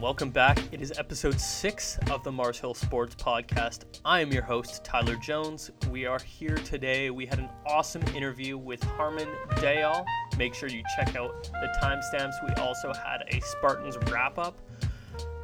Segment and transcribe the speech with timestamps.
[0.00, 0.58] welcome back.
[0.72, 4.00] It is episode six of the Mars Hill Sports Podcast.
[4.02, 5.70] I am your host, Tyler Jones.
[5.90, 7.10] We are here today.
[7.10, 10.06] We had an awesome interview with Harman Dayal.
[10.38, 12.32] Make sure you check out the timestamps.
[12.48, 14.58] We also had a Spartans wrap up.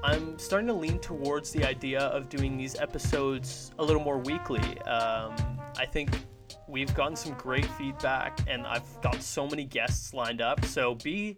[0.02, 4.80] I'm starting to lean towards the idea of doing these episodes a little more weekly.
[4.82, 5.34] Um,
[5.76, 6.18] I think
[6.66, 10.64] we've gotten some great feedback, and I've got so many guests lined up.
[10.64, 11.36] So be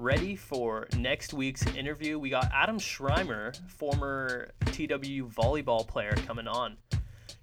[0.00, 2.18] ready for next week's interview.
[2.18, 6.78] We got Adam Schreimer, former TW volleyball player, coming on.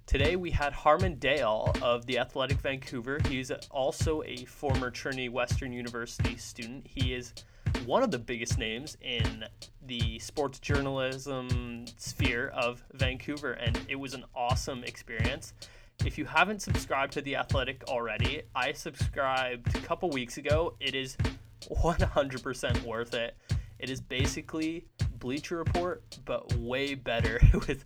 [0.06, 3.20] Today we had Harman Dayal of the Athletic Vancouver.
[3.28, 6.84] He's also a former Trinity Western University student.
[6.84, 7.32] He is
[7.86, 9.44] one of the biggest names in
[9.86, 15.52] the sports journalism sphere of Vancouver, and it was an awesome experience.
[16.04, 20.74] If you haven't subscribed to The Athletic already, I subscribed a couple weeks ago.
[20.80, 21.16] It is
[21.62, 23.36] 100% worth it.
[23.78, 24.86] It is basically
[25.18, 27.84] Bleacher Report, but way better with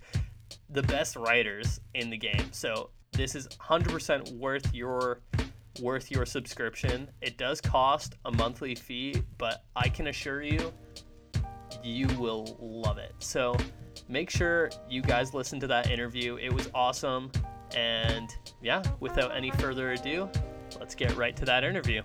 [0.71, 2.53] the best writers in the game.
[2.53, 5.21] So this is 100% worth your
[5.81, 7.09] worth your subscription.
[7.23, 10.73] It does cost a monthly fee, but I can assure you
[11.83, 13.15] you will love it.
[13.19, 13.57] So
[14.09, 16.37] make sure you guys listen to that interview.
[16.37, 17.31] It was awesome.
[17.75, 20.29] And yeah, without any further ado,
[20.79, 22.03] let's get right to that interview.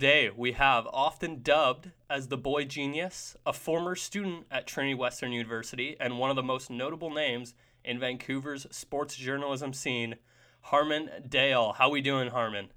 [0.00, 5.30] Today, we have often dubbed as the boy genius, a former student at Trinity Western
[5.30, 7.52] University, and one of the most notable names
[7.84, 10.14] in Vancouver's sports journalism scene,
[10.62, 11.74] Harman Dayal.
[11.76, 12.70] How we doing, Harman?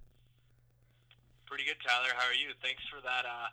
[1.45, 2.09] Pretty good, Tyler.
[2.13, 2.49] How are you?
[2.61, 3.23] Thanks for that.
[3.23, 3.47] Uh,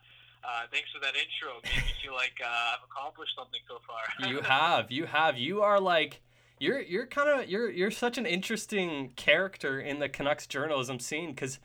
[0.45, 1.59] uh, thanks for that intro.
[1.63, 4.29] It made me feel like uh, I've accomplished something so far.
[4.29, 4.91] you have.
[4.91, 5.37] You have.
[5.37, 6.19] You are like
[6.59, 11.29] you're you're kind of you're you're such an interesting character in the Canucks journalism scene
[11.29, 11.59] because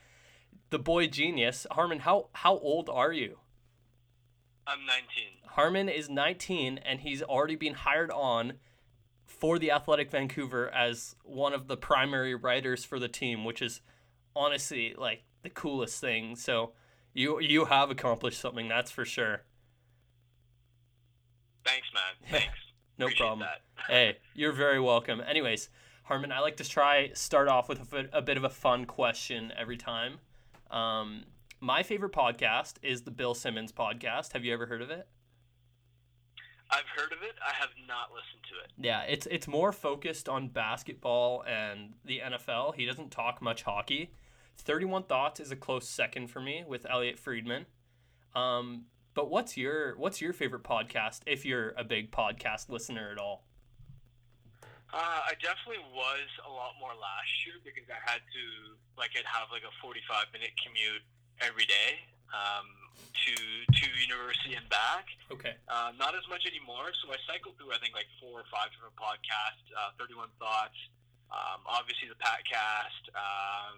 [0.71, 3.39] the boy genius Harman, How how old are you?
[4.67, 5.07] I'm 19.
[5.51, 8.55] Harman is 19 and he's already been hired on
[9.25, 13.81] for the Athletic Vancouver as one of the primary writers for the team, which is
[14.35, 16.37] honestly like the coolest thing.
[16.37, 16.73] So
[17.13, 19.43] you you have accomplished something, that's for sure.
[21.65, 22.31] Thanks, man.
[22.41, 22.59] Thanks.
[22.99, 23.49] no problem.
[23.89, 25.21] hey, you're very welcome.
[25.21, 25.69] Anyways,
[26.05, 29.53] Harman, I like to try start off with a, a bit of a fun question
[29.57, 30.19] every time.
[30.71, 31.25] Um,
[31.61, 34.33] my favorite podcast is the Bill Simmons podcast.
[34.33, 35.07] Have you ever heard of it?
[36.71, 37.37] I've heard of it.
[37.45, 38.73] I have not listened to it.
[38.85, 42.75] Yeah, it's it's more focused on basketball and the NFL.
[42.75, 44.11] He doesn't talk much hockey.
[44.59, 47.67] 31 Thoughts is a close second for me with Elliot Friedman.
[48.35, 53.19] Um, but what's your what's your favorite podcast if you're a big podcast listener at
[53.19, 53.45] all?
[54.97, 58.45] Uh, I definitely was a lot more last year because I had to
[58.97, 61.05] like I'd have like a 45 minute commute
[61.45, 62.01] every day
[62.33, 62.65] um,
[62.97, 65.05] to to university and back.
[65.29, 65.53] Okay.
[65.69, 66.97] Um, not as much anymore.
[67.05, 69.69] So I cycled through I think like four or five different podcasts.
[69.69, 70.81] Uh, 31 Thoughts.
[71.29, 73.13] Um, obviously the Patcast.
[73.13, 73.77] Um,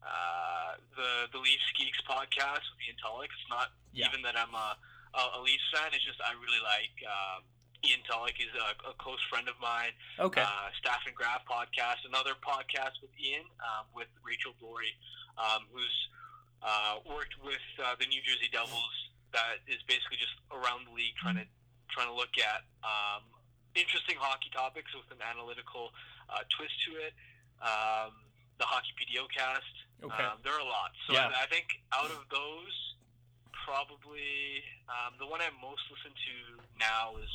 [0.00, 3.28] uh, the the Leafs Geeks podcast with Ian Tulloch.
[3.28, 4.08] It's not yeah.
[4.08, 4.80] even that I'm a,
[5.36, 5.92] a, Leafs fan.
[5.92, 7.44] It's just I really like um,
[7.84, 8.36] Ian Tulloch.
[8.36, 9.96] He's a, a, close friend of mine.
[10.18, 10.44] Okay.
[10.44, 14.96] Uh, Staff and Graph podcast, another podcast with Ian um, with Rachel Doerrie,
[15.40, 15.96] um, who's
[16.60, 18.96] uh, worked with uh, the New Jersey Devils.
[19.32, 21.46] That is basically just around the league trying to
[21.88, 23.26] trying to look at um,
[23.74, 25.90] interesting hockey topics with an analytical
[26.28, 27.14] uh, twist to it.
[27.62, 28.14] Um,
[28.58, 29.74] the Hockey PDO cast.
[30.04, 30.24] Okay.
[30.24, 30.92] Um, there are a lot.
[31.08, 31.32] So yeah.
[31.32, 32.74] I, I think out of those,
[33.52, 36.34] probably um, the one I most listen to
[36.80, 37.30] now is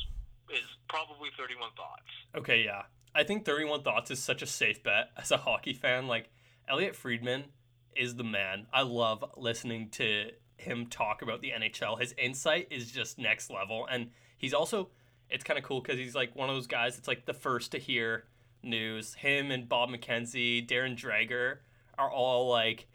[0.52, 2.02] is probably 31 Thoughts.
[2.36, 2.82] Okay, yeah.
[3.14, 6.06] I think 31 Thoughts is such a safe bet as a hockey fan.
[6.06, 6.30] Like
[6.68, 7.44] Elliot Friedman
[7.94, 8.66] is the man.
[8.72, 12.00] I love listening to him talk about the NHL.
[12.00, 14.90] His insight is just next level and he's also
[15.28, 17.72] it's kind of cool cuz he's like one of those guys that's like the first
[17.72, 18.26] to hear
[18.62, 19.14] news.
[19.14, 21.58] Him and Bob McKenzie, Darren Dreger
[21.98, 22.86] are all like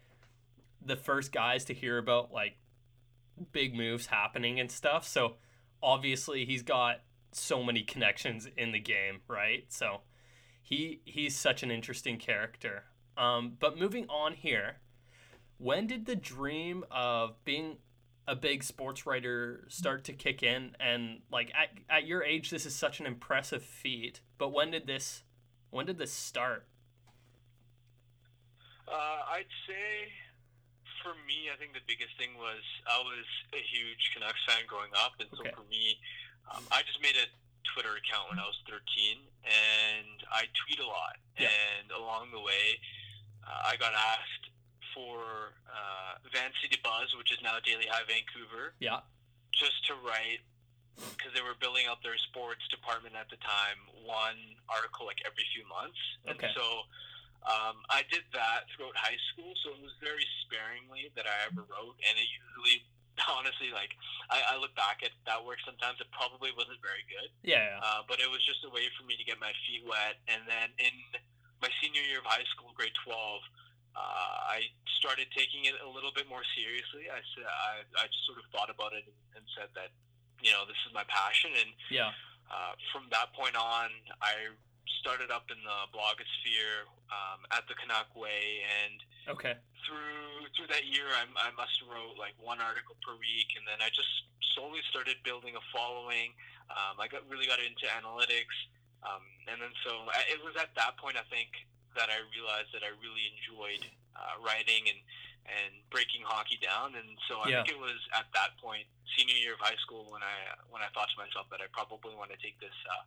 [0.83, 2.57] the first guys to hear about like
[3.51, 5.07] big moves happening and stuff.
[5.07, 5.35] So
[5.81, 7.01] obviously he's got
[7.31, 9.65] so many connections in the game, right?
[9.69, 10.01] So
[10.61, 12.83] he he's such an interesting character.
[13.17, 14.77] Um, but moving on here,
[15.57, 17.77] when did the dream of being
[18.27, 20.75] a big sports writer start to kick in?
[20.79, 24.21] And like at, at your age, this is such an impressive feat.
[24.37, 25.23] But when did this
[25.69, 26.67] when did this start?
[28.87, 30.11] Uh, I'd say
[31.03, 34.93] for me, I think the biggest thing was I was a huge Canucks fan growing
[34.97, 35.53] up, and so okay.
[35.53, 35.97] for me,
[36.49, 37.27] um, I just made a
[37.73, 38.81] Twitter account when I was 13,
[39.45, 41.15] and I tweet a lot.
[41.37, 41.47] Yeah.
[41.79, 42.79] And along the way,
[43.45, 44.49] uh, I got asked
[44.95, 49.05] for uh, Vancity Buzz, which is now Daily Hive Vancouver, Yeah.
[49.55, 50.43] just to write
[51.17, 53.79] because they were building up their sports department at the time.
[54.03, 54.37] One
[54.69, 55.97] article like every few months,
[56.27, 56.45] Okay.
[56.45, 56.85] and so
[57.47, 59.55] um, I did that throughout high school.
[59.63, 62.83] So it was very sparingly that I ever wrote, and it usually,
[63.37, 63.91] honestly, like
[64.29, 67.29] I, I look back at that work sometimes, it probably wasn't very good.
[67.43, 67.79] Yeah.
[67.83, 70.19] Uh, but it was just a way for me to get my feet wet.
[70.31, 70.93] And then in
[71.61, 73.15] my senior year of high school, grade 12,
[73.93, 74.63] uh, I
[75.03, 77.11] started taking it a little bit more seriously.
[77.11, 79.91] I, said, I, I just sort of thought about it and, and said that,
[80.39, 81.51] you know, this is my passion.
[81.59, 82.15] And Yeah.
[82.47, 83.91] uh, from that point on,
[84.23, 84.55] I
[84.99, 86.83] started up in the blogosphere
[87.13, 88.61] um, at the Canuck Way.
[88.67, 88.99] And
[89.31, 89.55] Okay.
[89.87, 93.63] through through that year, I, I must have wrote like one article per week, and
[93.63, 94.09] then I just
[94.53, 96.35] slowly started building a following.
[96.69, 98.55] Um, I got really got into analytics,
[99.03, 101.49] um, and then so I- it was at that point I think
[101.95, 103.83] that I realized that I really enjoyed
[104.15, 104.99] uh, writing and
[105.49, 107.65] and breaking hockey down, and so I Yeah.
[107.65, 108.85] think it was at that point,
[109.17, 112.13] senior year of high school, when I when I thought to myself that I probably
[112.13, 113.03] want to take this uh,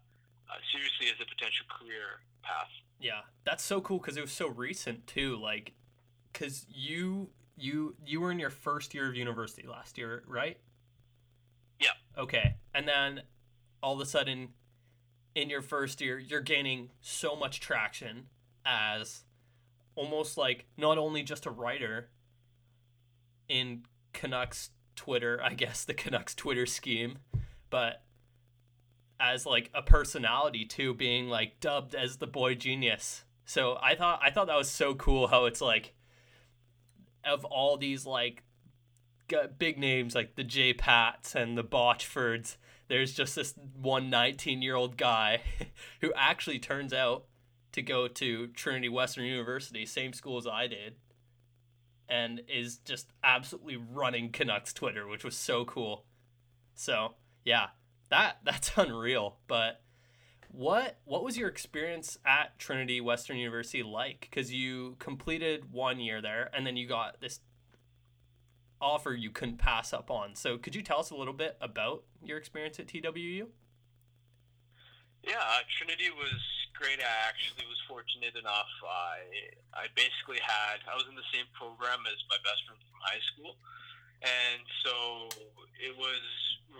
[0.50, 2.68] uh, seriously as a potential career path.
[3.00, 5.36] Yeah, that's so cool because it was so recent too.
[5.36, 5.72] Like,
[6.32, 10.58] because you you you were in your first year of university last year, right?
[11.80, 11.90] Yeah.
[12.16, 13.22] Okay, and then
[13.82, 14.48] all of a sudden,
[15.34, 18.28] in your first year, you're gaining so much traction
[18.64, 19.24] as
[19.96, 22.08] almost like not only just a writer
[23.48, 23.82] in
[24.12, 27.18] Canucks Twitter, I guess the Canucks Twitter scheme,
[27.70, 28.02] but
[29.20, 33.24] as like a personality too, being like dubbed as the boy genius.
[33.44, 35.94] So I thought I thought that was so cool how it's like
[37.24, 38.42] of all these like
[39.58, 42.56] big names like the J Pats and the Botchfords,
[42.88, 45.40] there's just this one 19 year old guy
[46.00, 47.24] who actually turns out
[47.72, 50.94] to go to Trinity Western University, same school as I did,
[52.08, 56.04] and is just absolutely running Canucks Twitter, which was so cool.
[56.74, 57.14] So
[57.44, 57.68] yeah,
[58.10, 59.36] that that's unreal.
[59.46, 59.80] But
[60.48, 64.28] what what was your experience at Trinity Western University like?
[64.30, 67.40] Because you completed one year there, and then you got this
[68.80, 70.34] offer you couldn't pass up on.
[70.34, 73.48] So could you tell us a little bit about your experience at TWU?
[75.24, 76.36] Yeah, uh, Trinity was
[76.76, 77.00] great.
[77.00, 78.68] I actually was fortunate enough.
[78.84, 79.24] I
[79.72, 83.24] I basically had I was in the same program as my best friend from high
[83.32, 83.56] school,
[84.22, 85.28] and so
[85.80, 86.22] it was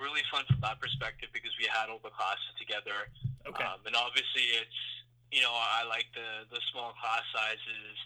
[0.01, 3.11] really fun from that perspective because we had all the classes together.
[3.47, 3.63] Okay.
[3.65, 4.81] Um, and obviously, it's
[5.31, 7.97] you know I like the the small class sizes,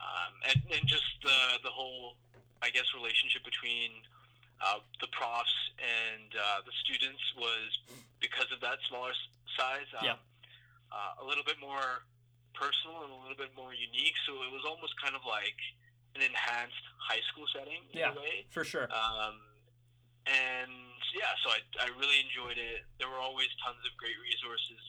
[0.00, 2.16] um, and and just the the whole
[2.62, 4.04] I guess relationship between
[4.60, 7.80] uh, the profs and uh, the students was
[8.20, 9.12] because of that smaller
[9.56, 9.88] size.
[9.98, 10.18] Um, Yeah.
[10.90, 12.02] Uh, a little bit more
[12.58, 14.18] personal and a little bit more unique.
[14.26, 15.54] So it was almost kind of like
[16.18, 18.12] an enhanced high school setting in Yeah.
[18.52, 18.86] For sure.
[18.92, 19.40] Um,
[20.28, 20.70] and
[21.16, 22.84] yeah, so I, I really enjoyed it.
[23.00, 24.82] There were always tons of great resources.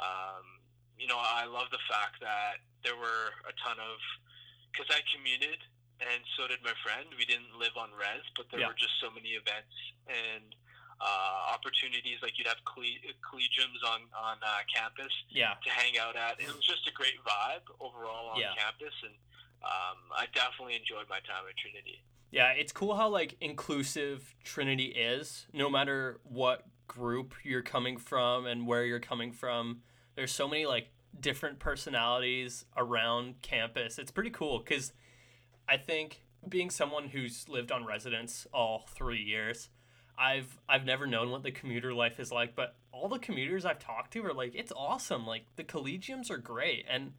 [0.00, 0.58] Um,
[0.98, 3.98] you know, I love the fact that there were a ton of,
[4.72, 5.60] because I commuted
[6.02, 7.06] and so did my friend.
[7.14, 8.72] We didn't live on res, but there Yeah.
[8.74, 9.70] were just so many events
[10.10, 10.50] and
[10.98, 12.18] uh, opportunities.
[12.22, 15.54] Like you'd have colle- collegiums on, on uh, campus Yeah.
[15.62, 16.40] to hang out at.
[16.42, 18.54] It was just a great vibe overall on Yeah.
[18.58, 18.94] campus.
[19.06, 19.14] And
[19.64, 22.02] um, I definitely enjoyed my time at Trinity.
[22.30, 25.46] Yeah, it's cool how like inclusive Trinity is.
[25.52, 29.82] No matter what group you're coming from and where you're coming from,
[30.14, 30.88] there's so many like
[31.18, 33.98] different personalities around campus.
[33.98, 34.92] It's pretty cool cuz
[35.68, 39.68] I think being someone who's lived on residence all 3 years,
[40.18, 43.78] I've I've never known what the commuter life is like, but all the commuters I've
[43.78, 45.26] talked to are like it's awesome.
[45.26, 47.12] Like the collegiums are great and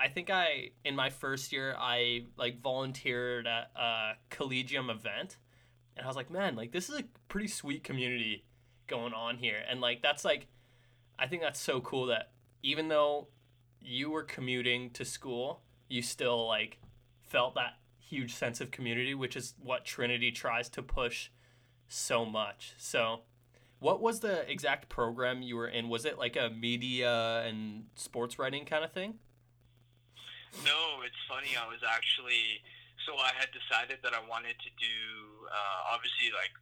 [0.00, 5.38] I think I in my first year I like volunteered at a collegium event
[5.96, 8.44] and I was like, man, like this is a pretty sweet community
[8.86, 9.58] going on here.
[9.68, 10.46] And like that's like
[11.18, 12.30] I think that's so cool that
[12.62, 13.28] even though
[13.80, 16.78] you were commuting to school, you still like
[17.22, 21.30] felt that huge sense of community, which is what Trinity tries to push
[21.88, 22.74] so much.
[22.78, 23.20] So
[23.80, 25.88] what was the exact program you were in?
[25.88, 29.14] Was it like a media and sports writing kind of thing?
[30.64, 31.54] No, it's funny.
[31.56, 32.62] I was actually
[33.06, 34.96] so I had decided that I wanted to do
[35.48, 36.52] uh, obviously like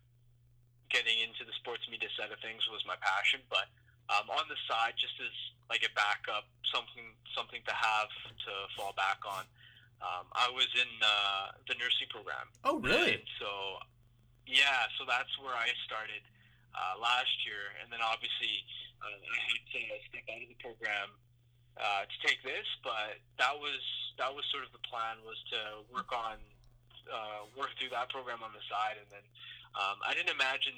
[0.95, 3.67] getting into the sports media side of things was my passion, but
[4.07, 5.35] um, on the side, just as
[5.67, 8.11] like a backup, something something to have
[8.47, 9.43] to fall back on.
[9.99, 12.53] Um, I was in uh, the nursing program.
[12.63, 13.17] Oh, really?
[13.17, 13.81] And so,
[14.45, 16.21] yeah, so that's where I started
[16.77, 18.61] uh, last year, and then obviously
[19.01, 19.81] uh, I had to
[20.13, 21.17] step out of the program
[21.77, 23.81] uh, to take this, but that was
[24.19, 26.41] that was sort of the plan was to work on
[27.13, 29.25] uh, worked through that program on the side, and then
[29.77, 30.77] um, I didn't imagine.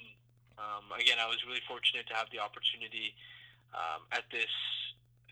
[0.58, 3.14] Um, again, I was really fortunate to have the opportunity
[3.70, 4.50] um, at this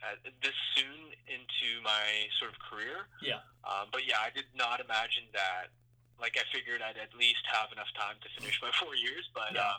[0.07, 3.11] at this soon into my sort of career.
[3.19, 3.43] Yeah.
[3.67, 5.75] Um, but yeah, I did not imagine that.
[6.17, 9.51] Like I figured I'd at least have enough time to finish my four years, but
[9.53, 9.67] Yeah.
[9.67, 9.79] uh,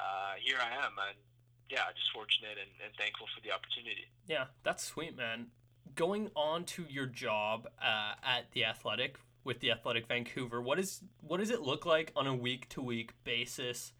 [0.00, 1.18] uh, here I am, and
[1.72, 4.04] yeah, just fortunate and, and thankful for the opportunity.
[4.28, 5.46] Yeah, that's sweet, man.
[5.94, 11.00] Going on to your job uh, at the Athletic with the Athletic Vancouver, what is
[11.22, 13.92] what does it look like on a week to week basis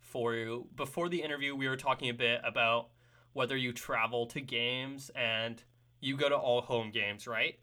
[0.00, 0.66] for you?
[0.74, 2.88] Before the interview, we were talking a bit about
[3.32, 5.62] whether you travel to games and
[6.00, 7.60] you go to all home games, right?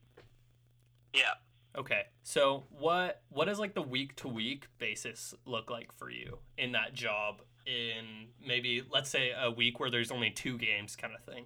[1.14, 1.34] Yeah.
[1.78, 2.04] Okay.
[2.24, 6.72] So what what does like the week to week basis look like for you in
[6.72, 11.22] that job in maybe let's say a week where there's only two games kind of
[11.28, 11.46] thing?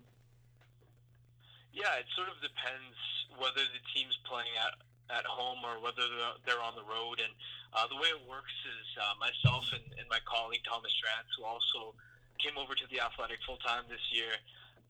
[1.74, 2.94] Yeah, it sort of depends
[3.42, 4.78] whether the team's playing at
[5.12, 7.20] at home or whether they're, they're on the road.
[7.20, 7.34] And
[7.76, 11.44] uh, the way it works is uh, myself and, and my colleague Thomas Drance, who
[11.44, 11.92] also
[12.40, 14.40] came over to the Athletic full time this year.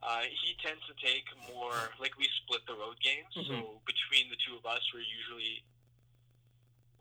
[0.02, 3.30] Uh, he tends to take more like we split the road games.
[3.34, 5.62] So between the two of us, we're usually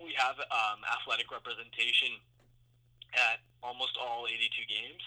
[0.01, 2.21] we have um, athletic representation
[3.13, 5.03] at almost all 82 games.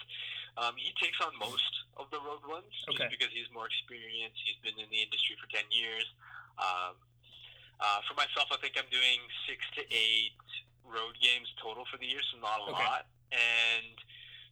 [0.56, 1.66] Um, he takes on most
[1.98, 3.10] of the road ones just Okay.
[3.10, 4.38] because he's more experienced.
[4.46, 6.06] He's been in the industry for 10 years.
[6.58, 6.94] Um,
[7.82, 9.18] uh, for myself, I think I'm doing
[9.50, 10.38] six to eight
[10.86, 12.86] road games total for the year, so not a Okay.
[12.86, 13.10] lot.
[13.34, 13.98] And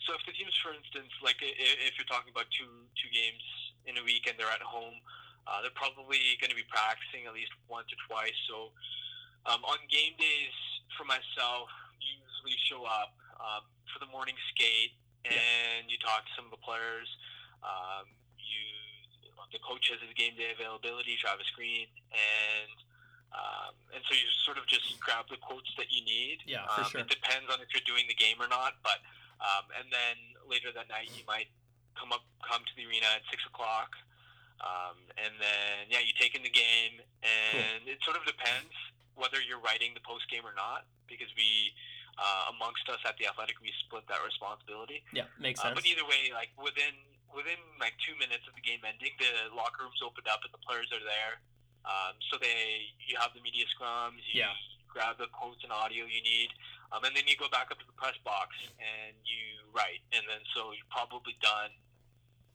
[0.02, 2.66] so if the teams, for instance, like if you're talking about two
[2.98, 3.44] two games
[3.86, 4.98] in a week and they're at home,
[5.46, 8.34] uh, they're probably going to be practicing at least once or twice.
[8.50, 8.74] So
[9.46, 10.54] um, on game days,
[10.98, 11.70] for myself,
[12.02, 14.94] usually show up um, for the morning skate
[15.26, 17.06] and you talk to some of the players.
[17.62, 18.66] Um, you,
[19.54, 22.76] the coach has his game day availability, Travis Green, and
[23.32, 26.44] um, and so you sort of just grab the quotes that you need.
[26.44, 27.00] Yeah, for um, sure.
[27.00, 29.00] It depends on if you're doing the game or not, but
[29.40, 31.48] um, and then later that night you might
[31.96, 33.96] come up, come to the arena at six o'clock,
[34.60, 38.74] um, and then yeah, you take in the game, and it sort of depends
[39.16, 41.72] whether you're writing the post game or not, because we
[42.18, 45.02] uh, amongst us at the athletic we split that responsibility.
[45.12, 45.74] Yeah, makes Uh, sense.
[45.80, 46.94] but either way, like within
[47.32, 50.60] within like two minutes of the game ending, the locker rooms opened up and the
[50.60, 51.40] players are there.
[51.88, 54.54] Um, so they you have the media scrums, you Yeah.
[54.88, 56.52] grab the quotes and audio you need,
[56.92, 60.22] um, and then you go back up to the press box and you write, and
[60.28, 61.70] then so you're probably done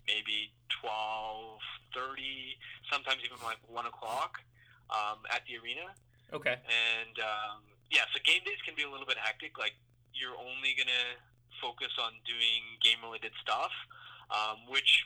[0.06, 1.60] maybe twelve
[1.94, 2.58] thirty,
[2.92, 4.40] sometimes even like one o'clock
[4.92, 5.92] um, at the arena.
[6.32, 6.54] Okay.
[6.54, 9.58] And um, yeah, so game days can be a little bit hectic.
[9.58, 9.76] Like
[10.14, 11.18] you're only gonna
[11.62, 13.72] focus on doing game related stuff,
[14.30, 15.06] um, which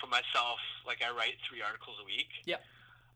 [0.00, 2.30] for myself, like I write three articles a week.
[2.46, 2.60] Yep.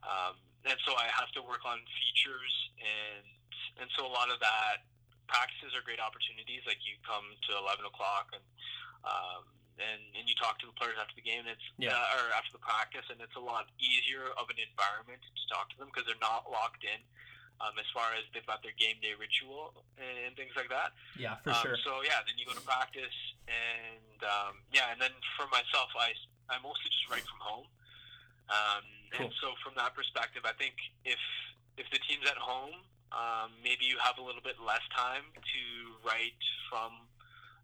[0.05, 0.37] Um,
[0.69, 3.27] and so I have to work on features, and
[3.81, 4.85] and so a lot of that
[5.29, 6.63] practices are great opportunities.
[6.69, 8.45] Like you come to eleven o'clock and.
[9.05, 11.99] Um, and, and you talk to the players after the game, and it's Yeah.
[11.99, 15.67] uh, or after the practice, and it's a lot easier of an environment to talk
[15.75, 17.03] to them because they're not locked in
[17.63, 20.97] um, as far as they've got their game day ritual and things like that.
[21.15, 21.77] Yeah, for um, sure.
[21.83, 23.15] So yeah, then you go to practice,
[23.47, 26.15] and um, yeah, and then for myself, I
[26.51, 27.69] I mostly just write from home.
[28.51, 28.85] Um,
[29.15, 29.31] Cool.
[29.31, 30.75] And so from that perspective, I think
[31.07, 31.23] if
[31.79, 32.83] if the team's at home,
[33.15, 35.63] um, maybe you have a little bit less time to
[36.03, 37.07] write from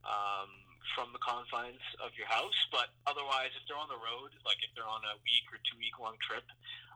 [0.07, 0.51] um,
[0.95, 2.55] from the confines of your house.
[2.71, 5.75] But otherwise, if they're on the road, like if they're on a week or two
[5.79, 6.47] week long trip,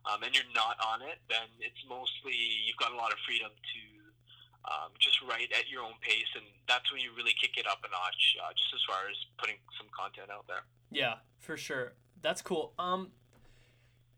[0.06, 3.50] um, and you're not on it, then it's mostly you've got a lot of freedom
[3.50, 3.82] to
[4.70, 7.78] um, just write at your own pace, and that's when you really kick it up
[7.84, 10.64] a notch, uh, just as far as putting some content out there.
[10.90, 11.94] Yeah, for sure.
[12.23, 12.73] That's cool.
[12.78, 13.11] Um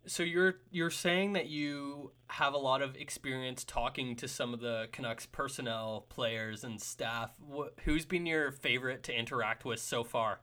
[0.07, 4.61] so you're you're saying that you have a lot of experience talking to some of
[4.61, 7.31] the Canucks personnel, players and staff.
[7.52, 10.40] Wh- who's been your favorite to interact with so far?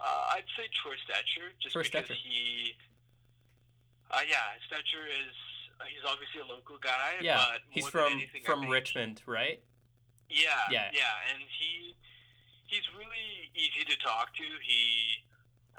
[0.00, 2.14] Uh, I'd say Troy Stecher, just Troy because Stecher.
[2.24, 2.72] he,
[4.12, 5.34] uh, yeah, Stecher is
[5.80, 9.60] uh, he's obviously a local guy, Yeah, but he's than from anything, from Richmond, right?
[10.28, 10.88] Yeah, Yeah.
[10.92, 11.96] yeah, and he
[12.68, 14.44] he's really easy to talk to.
[14.64, 15.24] He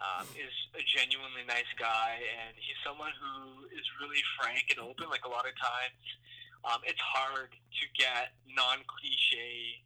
[0.01, 5.09] um, is a genuinely nice guy, and he's someone who is really frank and open.
[5.09, 6.01] Like a lot of times,
[6.65, 9.81] um, it's hard to get non-cliche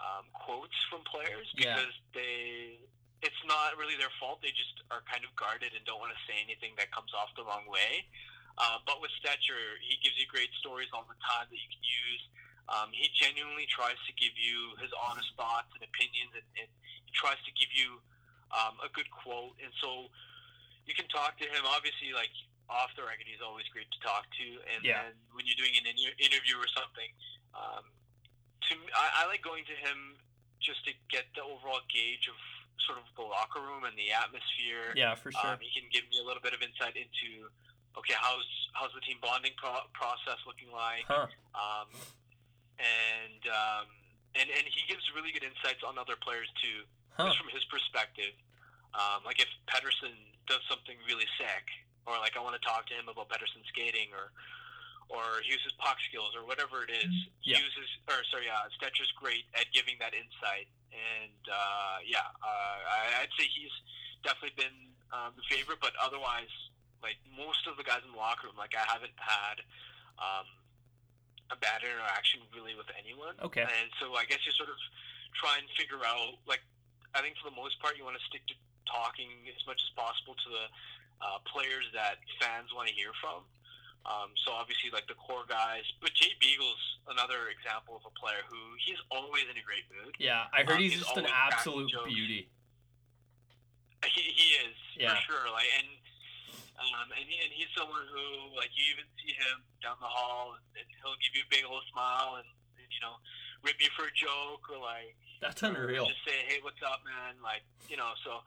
[0.00, 1.76] um, quotes from players Yeah.
[1.76, 2.80] because they
[3.20, 4.40] it's not really their fault.
[4.40, 7.28] They just are kind of guarded and don't want to say anything that comes off
[7.36, 8.08] the wrong way.
[8.56, 11.84] Uh, but with Stecher, he gives you great stories all the time that you can
[11.84, 12.22] use.
[12.68, 16.68] Um, he genuinely tries to give you his honest thoughts and opinions, and, and
[17.08, 17.98] he tries to give you
[18.52, 19.56] um, a good quote.
[19.60, 20.08] And so
[20.86, 21.62] you can talk to him.
[21.66, 22.32] Obviously, like
[22.70, 24.46] off the record, he's always great to talk to.
[24.70, 25.08] And Yeah.
[25.08, 27.10] then when you're doing an in- interview or something,
[27.56, 27.84] um,
[28.70, 30.20] to I, I like going to him
[30.60, 32.36] just to get the overall gauge of
[32.86, 34.92] sort of the locker room and the atmosphere.
[34.96, 35.40] Yeah, for sure.
[35.54, 37.48] Um, he can give me a little bit of insight into
[37.98, 41.26] okay, how's how's the team bonding pro- process looking like, Huh.
[41.58, 41.88] um,
[42.78, 43.86] and um,
[44.38, 47.28] and and he gives really good insights on other players too, Huh.
[47.32, 48.32] just from his perspective.
[48.94, 50.14] Um, like if Pettersson
[50.50, 51.66] does something really sick,
[52.06, 54.32] or like I want to talk to him about Pettersson skating, or
[55.10, 57.10] or he uses puck skills, or whatever it is.
[57.42, 57.58] He Yeah.
[57.58, 63.32] uses, or sorry, uh, Stecher's great at giving that insight, and uh, yeah, uh, I'd
[63.38, 63.72] say he's
[64.22, 64.78] definitely been
[65.10, 66.50] um, the favorite, but otherwise,
[67.02, 69.64] like most of the guys in the locker room, like I haven't had
[70.20, 70.46] um,
[71.50, 73.34] a bad interaction really with anyone.
[73.42, 73.64] Okay.
[73.64, 74.78] And so I guess you sort of
[75.34, 76.62] try and figure out, like,
[77.14, 78.54] I think for the most part, you want to stick to
[78.86, 80.66] talking as much as possible to the
[81.22, 83.46] uh, players that fans want to hear from.
[84.08, 86.80] Um, so obviously, like the core guys, but Jay Beagle's
[87.12, 90.16] another example of a player who he's always in a great mood.
[90.18, 92.48] Yeah, I heard Um, he's he's just an absolute beauty.
[94.08, 95.12] He, he is Yeah.
[95.14, 95.46] for sure.
[95.52, 95.88] Like and
[96.80, 100.56] um, and, he, and he's someone who like you even see him down the hall
[100.56, 102.48] and, and he'll give you a big old smile and,
[102.80, 103.20] and you know
[103.60, 105.12] rip you for a joke or like
[105.44, 106.08] That's unreal.
[106.08, 107.60] Just say hey what's up man like
[107.92, 108.40] you know so.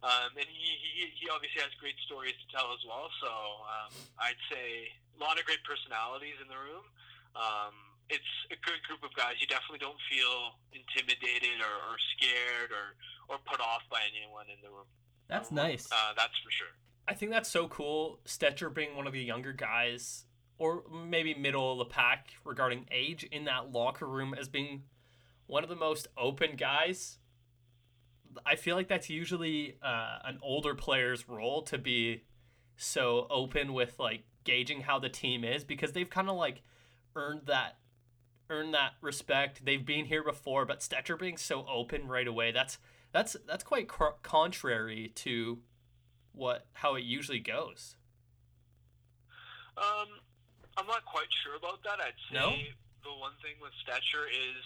[0.00, 3.12] Um, and he, he, he obviously has great stories to tell as well.
[3.20, 6.88] So um, I'd say a lot of great personalities in the room.
[7.36, 7.76] Um,
[8.08, 9.36] it's a good group of guys.
[9.38, 12.96] You definitely don't feel intimidated or, or scared or,
[13.28, 14.88] or put off by anyone in the room.
[15.28, 15.86] That's nice.
[15.92, 16.74] Uh, that's for sure.
[17.06, 18.18] I think that's so cool.
[18.26, 20.24] Stecher being one of the younger guys,
[20.58, 24.82] or maybe middle of the pack regarding age in that locker room as being
[25.46, 27.18] one of the most open guys.
[28.46, 32.24] I feel like that's usually uh, an older player's role to be
[32.76, 36.62] so open with like gauging how the team is because they've kind of like
[37.16, 37.76] earned that
[38.48, 39.64] earned that respect.
[39.64, 42.78] They've been here before, but Stecher being so open right away, that's
[43.12, 45.58] that's that's quite cr- contrary to
[46.32, 47.96] what how it usually goes.
[49.76, 50.08] Um,
[50.76, 52.00] I'm not quite sure about that.
[52.00, 52.50] I'd say No?
[53.02, 54.64] the one thing with Stecher is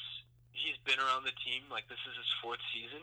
[0.55, 1.67] he's been around the team.
[1.69, 3.03] Like this is his fourth season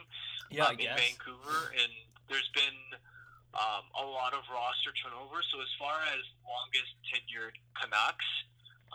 [0.50, 0.96] Yeah, um, I guess.
[0.96, 1.92] in Vancouver, and
[2.32, 2.80] there's been
[3.54, 5.44] um, a lot of roster turnover.
[5.52, 8.30] So as far as longest tenured Canucks,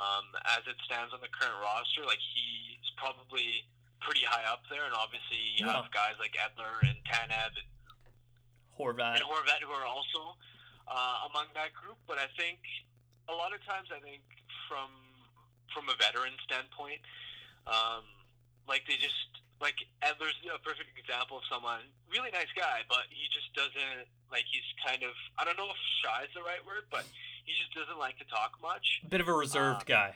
[0.01, 0.25] um,
[0.57, 3.65] as it stands on the current roster, like he's probably
[4.01, 4.85] pretty high up there.
[4.89, 5.85] And obviously you Yeah.
[5.85, 7.69] have guys like Edler and Tanev and
[8.77, 9.21] Horvat.
[9.21, 10.37] and Horvat who are also
[10.89, 11.97] uh, among that group.
[12.09, 12.61] But I think
[13.29, 14.23] a lot of times, I think
[14.69, 14.89] from
[15.75, 17.01] from a veteran standpoint,
[17.67, 18.05] um,
[18.69, 19.17] like they just
[19.63, 21.81] like Edler's a perfect example of someone
[22.13, 25.81] really nice guy, but he just doesn't like he's kind of I don't know if
[26.05, 27.07] shy is the right word, but
[27.47, 29.01] he just doesn't like to talk much.
[29.09, 30.11] Bit of a reserved Um, guy.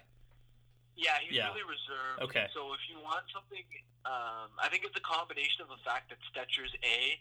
[0.99, 1.49] Yeah, he's Yeah.
[1.49, 2.21] really reserved.
[2.29, 2.47] Okay.
[2.53, 3.65] So if you want something,
[4.05, 7.19] um, I think it's a combination of the fact that Stecher's a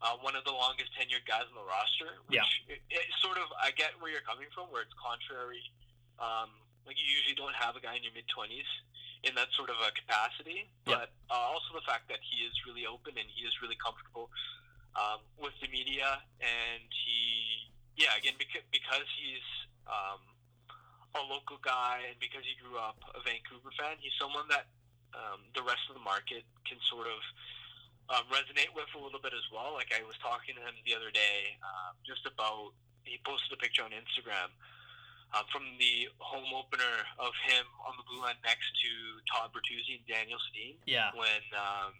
[0.00, 2.24] uh, one of the longest tenured guys on the roster.
[2.24, 2.72] Which Yeah.
[2.72, 5.60] It, it sort of, I get where you're coming from, where it's contrary.
[6.16, 6.48] Um,
[6.88, 8.64] like you usually don't have a guy in your mid twenties
[9.22, 11.04] in that sort of a capacity, Yeah.
[11.04, 14.30] but uh, also the fact that he is really open and he is really comfortable
[14.96, 19.46] um, with the media, and he, yeah, again because because he's
[19.86, 20.20] um,
[21.14, 24.66] a local guy and because he grew up a Vancouver fan, he's someone that
[25.14, 27.20] um, the rest of the market can sort of
[28.10, 29.74] um, resonate with a little bit as well.
[29.74, 33.60] Like I was talking to him the other day, um, just about he posted a
[33.60, 34.50] picture on Instagram
[35.34, 38.90] um, from the home opener of him on the blue line next to
[39.30, 41.10] Todd Bertuzzi and Daniel Sedin Yeah.
[41.14, 41.94] when um,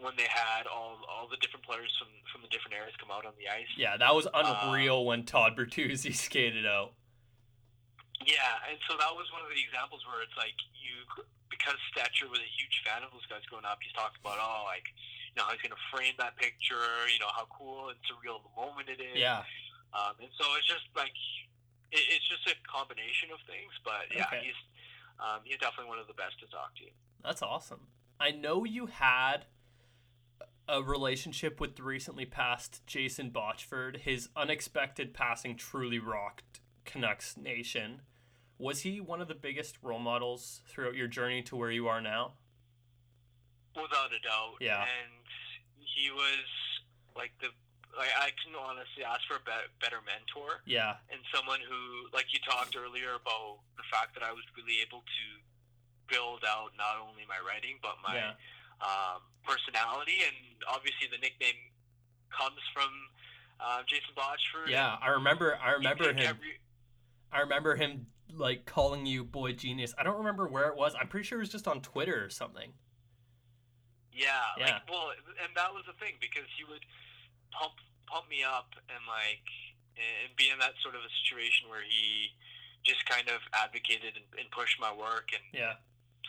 [0.00, 3.28] when they had all all the different players from from the different areas come out
[3.28, 3.68] on the ice.
[3.76, 6.96] Yeah, that was unreal when Todd Bertuzzi skated out.
[8.24, 12.28] Yeah, and so that was one of the examples where it's like you, because Stecher
[12.28, 13.80] was a huge fan of those guys growing up.
[13.80, 14.84] He's talked about oh, like
[15.32, 18.52] you know how he's gonna frame that picture, you know how cool and surreal the
[18.56, 19.16] moment it is.
[19.16, 19.44] Yeah.
[19.96, 21.16] Um, and so it's just like
[21.92, 24.40] it, it's just a combination of things, but yeah, Okay.
[24.44, 24.54] he's
[25.20, 26.84] um, he's definitely one of the best to talk to.
[27.22, 27.88] That's awesome.
[28.18, 29.44] I know you had
[30.68, 33.98] a relationship with the recently passed Jason Botchford.
[33.98, 38.02] His unexpected passing truly rocked Canucks Nation.
[38.58, 42.00] Was he one of the biggest role models throughout your journey to where you are
[42.00, 42.32] now?
[43.74, 44.54] Without a doubt.
[44.60, 44.80] Yeah.
[44.82, 45.24] And
[45.78, 46.44] he was
[47.16, 47.48] like the
[47.96, 50.62] like I can honestly ask for a be- better mentor.
[50.66, 50.96] Yeah.
[51.10, 55.02] and someone who, like you talked earlier about the fact that I was really able
[55.02, 55.24] to
[56.06, 58.34] build out not only my writing but my Yeah.
[58.82, 60.36] um, personality, and
[60.70, 61.58] obviously the nickname
[62.30, 62.90] comes from
[63.60, 64.70] um, Jason Botchford.
[64.70, 65.58] Yeah, I remember.
[65.60, 66.18] I remember him.
[66.38, 66.58] Every,
[67.32, 69.94] I remember him like calling you boy genius.
[69.98, 70.94] I don't remember where it was.
[70.98, 72.72] I'm pretty sure it was just on Twitter or something.
[74.12, 74.64] Yeah, Yeah.
[74.64, 75.10] like well,
[75.42, 76.82] and that was the thing because he would
[77.52, 77.74] pump
[78.10, 79.44] pump me up and like
[79.98, 82.32] and be in that sort of a situation where he
[82.82, 85.76] just kind of advocated and, and pushed my work and Yeah.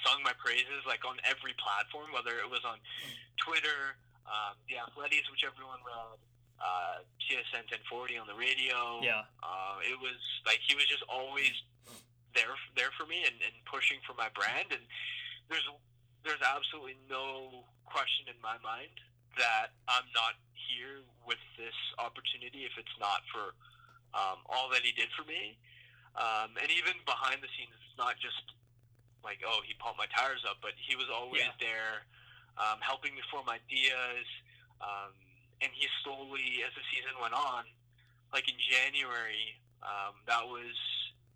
[0.03, 2.77] sung my praises like on every platform, whether it was on
[3.39, 3.95] Twitter,
[4.27, 6.19] um, the Athletics, which everyone read,
[6.59, 8.99] uh, TSN 1040 on the radio.
[9.01, 9.23] Yeah.
[9.41, 11.55] Uh, it was like he was just always
[12.35, 14.69] there there for me and, and pushing for my brand.
[14.75, 14.83] And
[15.47, 15.63] there's
[16.27, 18.91] there's absolutely no question in my mind
[19.37, 20.35] that I'm not
[20.69, 23.53] here with this opportunity if it's not for
[24.17, 25.55] um, all that he did for me.
[26.19, 28.41] Um, and even behind the scenes, it's not just
[29.23, 31.55] like oh he pumped my tires up, but he was always Yeah.
[31.61, 31.95] there,
[32.59, 34.27] um, helping me form ideas.
[34.81, 35.13] Um,
[35.61, 37.69] and he slowly, as the season went on,
[38.33, 40.73] like in January, um, that was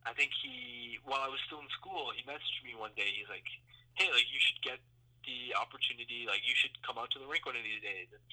[0.04, 3.10] I think he while I was still in school, he messaged me one day.
[3.16, 3.48] He's like,
[3.96, 4.78] "Hey, like you should get
[5.26, 6.26] the opportunity.
[6.30, 8.24] Like you should come out to the rink one of these days and,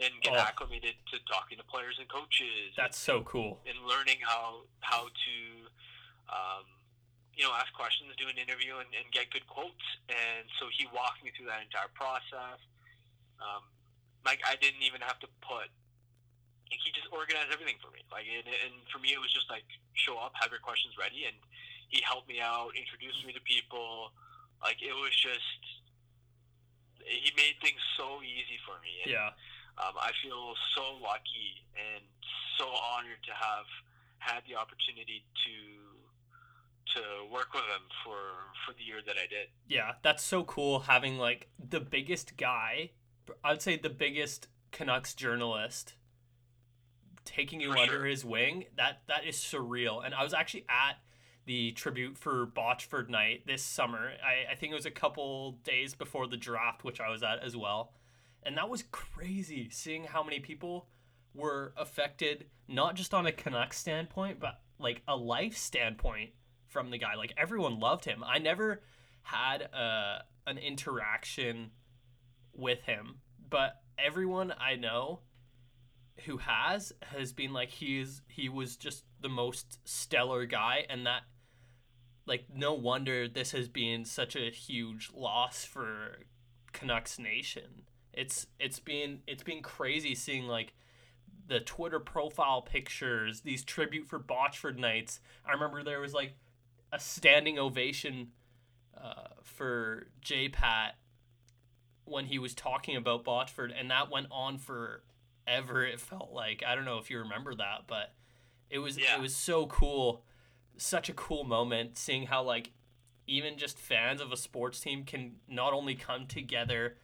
[0.00, 0.40] and get Oh.
[0.40, 3.60] acclimated to talking to players and coaches That's so cool.
[3.68, 5.36] and learning how how to
[6.32, 6.64] um,
[7.36, 9.84] you know ask questions, do an interview, and, and get good quotes.
[10.08, 12.60] And so he walked me through that entire process.
[13.40, 13.64] Um,
[14.24, 15.68] like I didn't even have to put.
[16.70, 18.00] Like he just organized everything for me.
[18.12, 19.64] Like and, and for me, it was just like
[19.96, 21.34] show up, have your questions ready, and
[21.90, 24.12] he helped me out, introduced me to people.
[24.62, 25.79] Like it was just.
[27.04, 29.02] He made things so easy for me.
[29.04, 29.32] And, Yeah.
[29.78, 32.04] um, I feel so lucky and
[32.58, 33.66] so honored to have
[34.18, 35.86] had the opportunity to
[36.94, 37.00] to
[37.32, 38.16] work with him for
[38.66, 39.48] for the year that I did.
[39.68, 42.90] Yeah, that's so cool having like the biggest guy,
[43.44, 45.94] I'd say the biggest Canucks journalist
[47.24, 48.04] taking you For under sure.
[48.06, 48.64] his wing.
[48.76, 50.04] That that is surreal.
[50.04, 50.98] And I was actually at
[51.46, 54.12] the tribute for Botchford night this summer.
[54.24, 57.42] I, I think it was a couple days before the draft, which I was at
[57.42, 57.92] as well.
[58.42, 60.88] And that was crazy seeing how many people
[61.34, 66.30] were affected, not just on a Canucks standpoint, but like a life standpoint
[66.66, 67.14] from the guy.
[67.16, 68.24] Like everyone loved him.
[68.24, 68.82] I never
[69.22, 71.70] had a, an interaction
[72.54, 75.20] with him, but everyone I know
[76.24, 81.06] who has has been like he is he was just the most stellar guy and
[81.06, 81.22] that
[82.26, 86.18] like no wonder this has been such a huge loss for
[86.72, 87.82] Canucks nation.
[88.12, 90.72] It's it's been it's been crazy seeing like
[91.46, 95.20] the Twitter profile pictures, these tribute for Botchford nights.
[95.44, 96.36] I remember there was like
[96.92, 98.28] a standing ovation
[98.96, 100.96] uh, for J Pat
[102.04, 105.84] when he was talking about Botchford, and that went on forever.
[105.84, 108.12] It felt like I don't know if you remember that, but
[108.70, 109.16] it was Yeah.
[109.16, 110.24] it was so cool,
[110.76, 112.72] such a cool moment seeing how like
[113.26, 116.96] even just fans of a sports team can not only come together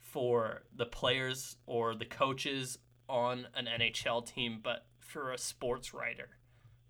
[0.00, 6.28] for the players or the coaches on an NHL team, but for a sports writer.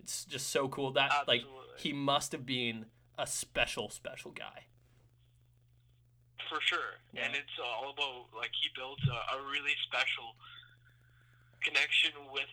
[0.01, 1.43] It's just so cool that like
[1.77, 4.65] he must have been a special special guy.
[6.49, 6.97] For sure.
[7.13, 7.27] Yeah.
[7.27, 10.35] And it's all about like he built a, a really special
[11.63, 12.49] connection with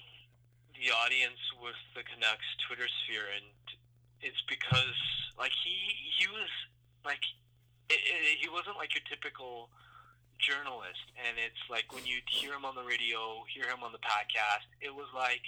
[0.80, 3.48] the audience with the Canucks Twitter sphere and
[4.22, 4.98] it's because
[5.40, 5.76] like he
[6.20, 6.52] he was
[7.08, 7.22] like
[7.90, 9.70] it, it, he wasn't like your typical
[10.42, 14.04] journalist and it's like when you hear him on the radio hear him on the
[14.04, 15.44] podcast it was like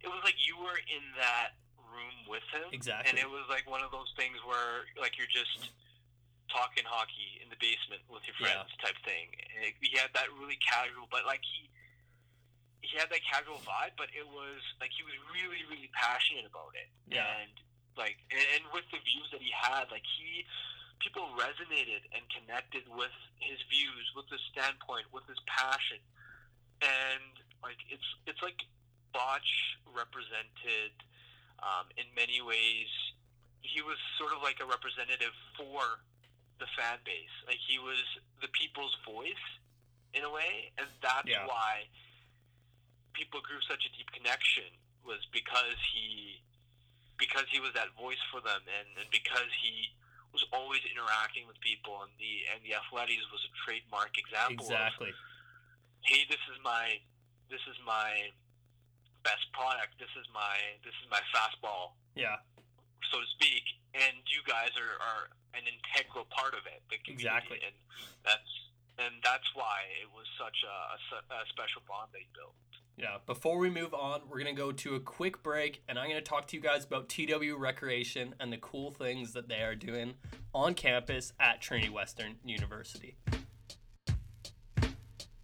[0.00, 1.52] it was like you were in that
[1.92, 3.04] room with him Exactly.
[3.12, 5.68] and it was like one of those things where like you're just
[6.48, 8.64] talking hockey in the basement with your Yeah.
[8.64, 11.68] friends type thing and it, he had that really casual but like he
[12.82, 16.72] he had that casual vibe but it was like he was really really passionate about
[16.76, 17.24] it Yeah.
[17.40, 17.52] and
[17.96, 20.44] like and, and with the views that he had like he
[21.00, 26.00] people resonated and connected with his views with his standpoint with his passion
[26.80, 28.56] and like it's it's like
[29.12, 30.92] botch represented
[31.60, 32.88] um, in many ways
[33.60, 36.00] he was sort of like a representative for
[36.60, 38.00] the fan base like he was
[38.40, 39.44] the people's voice
[40.14, 41.44] in a way and that's Yeah.
[41.46, 41.84] why
[43.20, 44.72] people grew such a deep connection
[45.04, 46.40] was because he
[47.20, 49.92] because he was that voice for them and, and because he
[50.32, 54.72] was always interacting with people and the and the athletics was a trademark example of
[54.72, 55.12] Exactly.
[56.08, 56.96] hey, this is my
[57.52, 58.32] this is my
[59.20, 60.00] best product.
[60.00, 62.40] This is my this is my fastball, Yeah.
[63.12, 63.68] so to speak.
[63.92, 65.24] And you guys are, are
[65.58, 66.78] an integral part of it.
[66.88, 66.96] The.
[67.10, 67.58] Exactly.
[67.60, 67.74] And
[68.24, 68.48] that's
[69.02, 72.54] and that's why it was such a, a, a special bond they built.
[72.96, 76.08] Yeah, before we move on, we're going to go to a quick break and I'm
[76.08, 79.62] going to talk to you guys about TW Recreation and the cool things that they
[79.62, 80.14] are doing
[80.54, 83.16] on campus at Trinity Western University.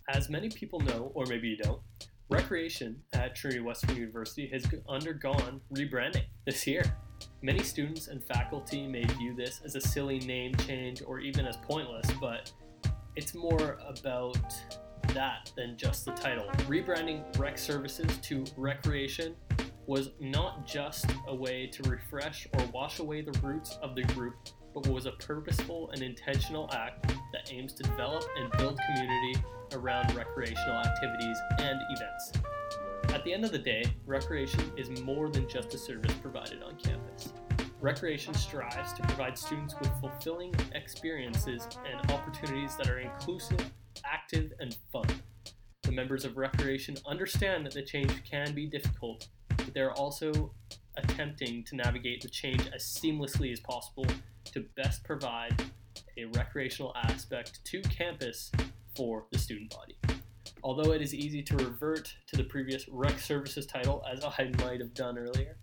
[0.08, 1.80] As many people know, or maybe you don't,
[2.28, 6.82] Recreation at Trinity Western University has undergone rebranding this year.
[7.40, 11.56] Many students and faculty may view this as a silly name change or even as
[11.56, 12.50] pointless, but
[13.14, 14.54] it's more about
[15.16, 16.44] that than just the title.
[16.68, 19.34] Rebranding Rec Services to Recreation
[19.86, 24.34] was not just a way to refresh or wash away the roots of the group,
[24.74, 30.14] but was a purposeful and intentional act that aims to develop and build community around
[30.14, 32.32] recreational activities and events.
[33.14, 36.76] At the end of the day, recreation is more than just a service provided on
[36.76, 37.32] campus.
[37.80, 43.64] Recreation strives to provide students with fulfilling experiences and opportunities that are inclusive,
[44.10, 45.06] active, and fun.
[45.82, 50.52] The members of Recreation understand that the change can be difficult, but they're also
[50.96, 54.06] attempting to navigate the change as seamlessly as possible
[54.44, 55.54] to best provide
[56.16, 58.50] a recreational aspect to campus
[58.96, 59.96] for the student body.
[60.62, 64.80] Although it is easy to revert to the previous rec services title, as I might
[64.80, 65.56] have done earlier,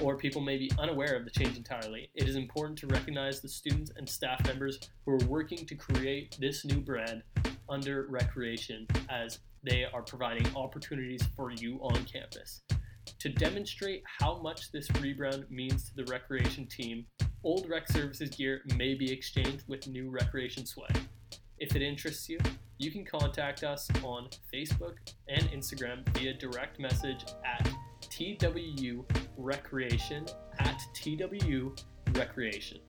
[0.00, 3.48] or people may be unaware of the change entirely, it is important to recognize the
[3.48, 7.22] students and staff members who are working to create this new brand
[7.72, 12.60] under recreation as they are providing opportunities for you on campus.
[13.20, 17.06] To demonstrate how much this rebrand means to the recreation team,
[17.42, 20.98] old rec services gear may be exchanged with new recreation swag.
[21.58, 22.38] If it interests you,
[22.78, 24.96] you can contact us on Facebook
[25.28, 27.70] and Instagram via direct message at
[28.02, 29.04] TWU
[29.38, 30.26] Recreation
[30.58, 31.76] at TWU
[32.16, 32.80] Recreation.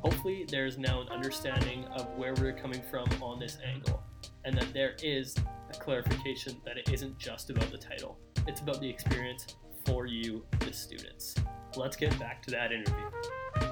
[0.00, 4.02] Hopefully, there is now an understanding of where we're coming from on this angle,
[4.48, 5.36] and that there is
[5.68, 10.42] a clarification that it isn't just about the title, it's about the experience for you,
[10.60, 11.34] the students.
[11.76, 13.67] Let's get back to that interview.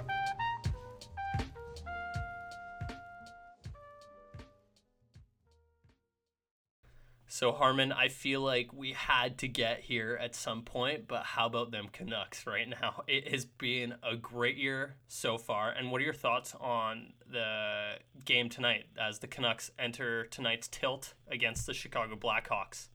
[7.37, 11.44] So Harman, I feel like we had to get here at some point, but how
[11.44, 13.05] about them Canucks right now?
[13.07, 15.68] It has been a great year so far.
[15.68, 21.12] And what are your thoughts on the game tonight as the Canucks enter tonight's tilt
[21.29, 22.88] against the Chicago Blackhawks?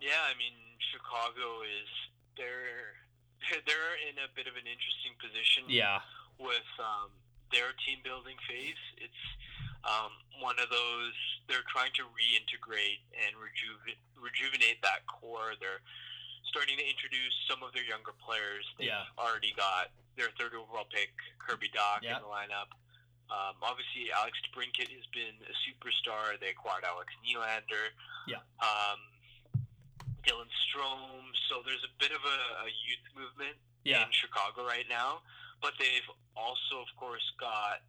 [0.00, 1.90] Yeah, I mean Chicago is
[2.38, 2.96] they're
[3.68, 5.64] they're in a bit of an interesting position.
[5.68, 6.00] Yeah.
[6.40, 7.12] With um,
[7.52, 9.22] their team building phase, it's
[9.86, 10.10] um,
[10.42, 11.14] one of those
[11.48, 15.54] they're trying to reintegrate and rejuvenate rejuvenate that core.
[15.62, 15.78] They're
[16.50, 18.66] starting to introduce some of their younger players.
[18.78, 19.06] They've Yeah.
[19.16, 22.16] already got their third overall pick, Kirby Dach, Yeah.
[22.18, 22.72] in the lineup.
[23.30, 26.38] Um, obviously, Alex DeBrincat has been a superstar.
[26.40, 27.90] They acquired Alex Nylander.
[28.26, 28.40] Yeah.
[28.62, 28.98] Um,
[30.22, 31.30] Dylan Strome.
[31.48, 34.04] So there's a bit of a, a youth movement Yeah.
[34.06, 35.22] in Chicago right now.
[35.62, 37.82] But they've also, of course, got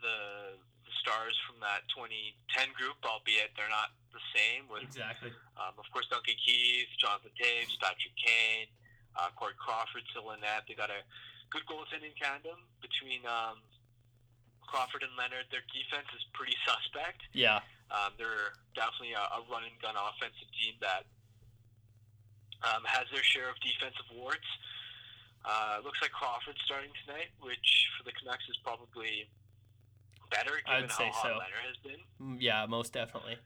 [0.00, 0.58] the
[1.00, 4.66] stars from that 2010 group, albeit they're not the same.
[4.70, 5.30] With, Exactly.
[5.58, 8.68] um, of course, Duncan Keith, Jonathan Toews, Patrick Kane,
[9.18, 10.66] uh, Corey Crawford still in that.
[10.66, 11.02] They got a
[11.50, 13.62] good goaltending tandem between um,
[14.66, 15.42] Crawford and Lehner.
[15.54, 17.22] Their defense is pretty suspect.
[17.32, 17.62] Yeah.
[17.94, 21.06] Um, they're definitely a, a run and gun offensive team that
[22.64, 24.48] um, has their share of defensive warts.
[25.44, 29.28] Uh, looks like Crawford's starting tonight, which for the Canucks is probably
[30.30, 31.28] better given I'd say how so.
[31.28, 32.00] Lehner has been.
[32.20, 33.36] Mm, Yeah, most definitely.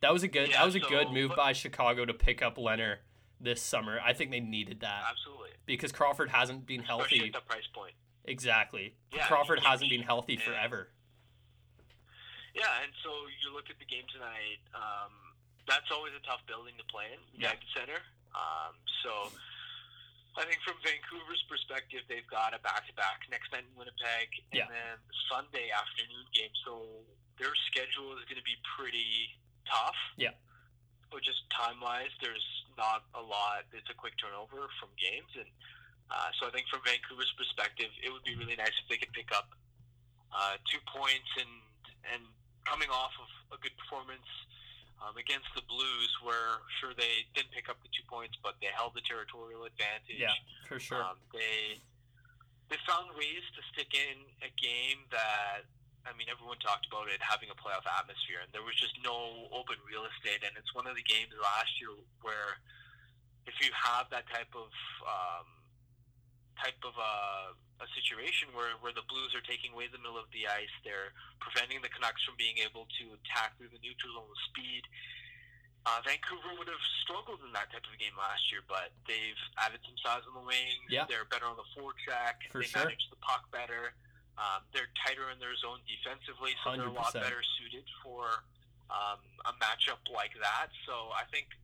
[0.00, 2.42] That was a good Yeah, that was a good move but- by Chicago to pick
[2.42, 2.98] up Lehner
[3.40, 3.98] this summer.
[4.04, 7.32] I think they needed that Absolutely, because Crawford hasn't been especially healthy.
[7.34, 7.94] at price point.
[8.24, 8.94] Exactly.
[9.12, 10.40] Yeah, Crawford hasn't been healthy yeah.
[10.40, 10.88] forever.
[12.54, 13.10] Yeah, and so
[13.42, 14.60] you look at the game tonight.
[14.74, 15.12] Um,
[15.68, 17.52] that's always a tough building to play in, Yeah.
[17.52, 18.00] Gagnon Center.
[18.34, 19.30] Um, so
[20.36, 24.68] I think from Vancouver's perspective, they've got a back-to-back next night in Winnipeg, and Yeah.
[24.68, 24.96] then
[25.28, 26.52] Sunday afternoon game.
[26.64, 27.04] So
[27.38, 29.96] their schedule is going to be pretty tough.
[30.16, 30.34] Yeah.
[31.10, 32.44] But just time-wise, there's
[32.76, 33.64] not a lot.
[33.72, 35.48] It's a quick turnover from games, and
[36.10, 39.12] uh, so I think from Vancouver's perspective, it would be really nice if they could
[39.12, 39.50] pick up
[40.32, 41.48] uh, two points and
[42.12, 42.22] and
[42.64, 44.26] coming off of a good performance
[45.04, 48.72] um, against the Blues, where sure they didn't pick up the two points, but they
[48.72, 50.16] held the territorial advantage.
[50.16, 50.36] Yeah,
[50.68, 51.00] for sure.
[51.00, 51.80] Um, they
[52.68, 55.68] they found ways to stick in a game that
[56.08, 59.48] I mean everyone talked about it having a playoff atmosphere, and there was just no
[59.52, 60.44] open real estate.
[60.44, 61.92] And it's one of the games last year
[62.24, 62.58] where
[63.46, 64.72] if you have that type of
[65.06, 65.55] um,
[66.60, 70.28] type of uh, a situation where, where the Blues are taking away the middle of
[70.32, 74.28] the ice, they're preventing the Canucks from being able to attack through the neutral zone
[74.28, 74.84] with speed.
[75.86, 79.78] Uh, Vancouver would have struggled in that type of game last year, but they've added
[79.86, 80.82] some size on the wings.
[80.90, 81.06] Yeah.
[81.06, 82.42] They're better on the forecheck.
[82.50, 82.90] For they sure.
[82.90, 83.94] manage the puck better.
[84.34, 88.44] Um, they're tighter in their zone defensively, so they're a lot better suited for
[88.90, 90.74] um, a matchup like that.
[90.84, 91.54] So I think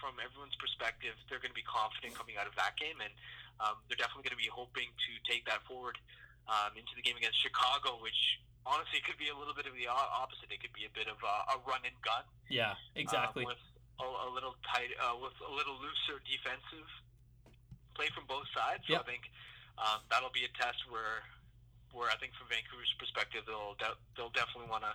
[0.00, 3.12] from everyone's perspective, they're going to be confident coming out of that game, and
[3.60, 5.98] um, they're definitely going to be hoping to take that forward
[6.46, 9.88] um, into the game against Chicago, which honestly could be a little bit of the
[9.88, 10.48] opposite.
[10.52, 13.44] It could be a bit of a, a run and gun Yeah, exactly.
[13.44, 13.62] um, with
[14.00, 16.88] a, a little tight, uh, with a little looser defensive
[17.98, 18.86] play from both sides.
[18.86, 19.02] So Yep.
[19.02, 19.24] I think
[19.80, 21.26] um, that'll be a test where,
[21.90, 24.94] where I think from Vancouver's perspective, they'll de- they'll definitely want to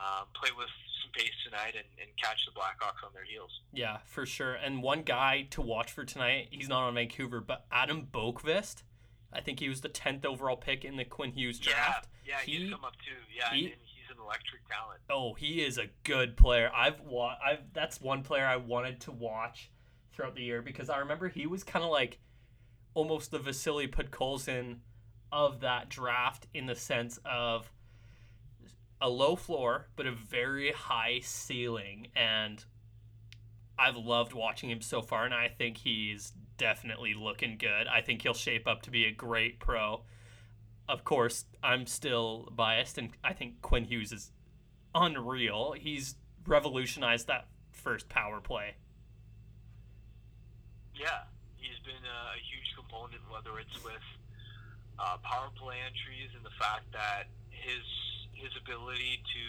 [0.00, 0.70] um, play with
[1.02, 3.50] some pace tonight and, and catch the Blackhawks on their heels.
[3.72, 4.54] Yeah, for sure.
[4.54, 8.82] And one guy to watch for tonight, he's not on Vancouver, but Adam Boqvist.
[9.32, 12.08] I think he was the 10th overall pick in the Quinn Hughes draft.
[12.26, 13.16] Yeah, yeah, He- he's come up too.
[13.34, 15.00] Yeah, he- and he's an electric talent.
[15.08, 16.70] Oh, he is a good player.
[16.74, 19.70] I've wa- I've that's one player I wanted to watch
[20.12, 22.18] throughout the year because I remember he was kind of like
[22.94, 24.78] almost the Vasily Podkolzin
[25.32, 27.70] of that draft in the sense of
[29.00, 32.64] a low floor but a very high ceiling and
[33.78, 37.86] I've loved watching him so far and I think he's definitely looking good.
[37.86, 40.02] I think he'll shape up to be a great pro.
[40.86, 44.32] Of course, I'm still biased and I think Quinn Hughes is
[44.94, 45.72] unreal.
[45.72, 48.74] He's revolutionized that first power play.
[50.94, 51.24] Yeah,
[51.56, 54.04] he's been a, huge component, whether it's with
[54.98, 57.80] uh, power play entries and the fact that his
[58.40, 59.42] his ability to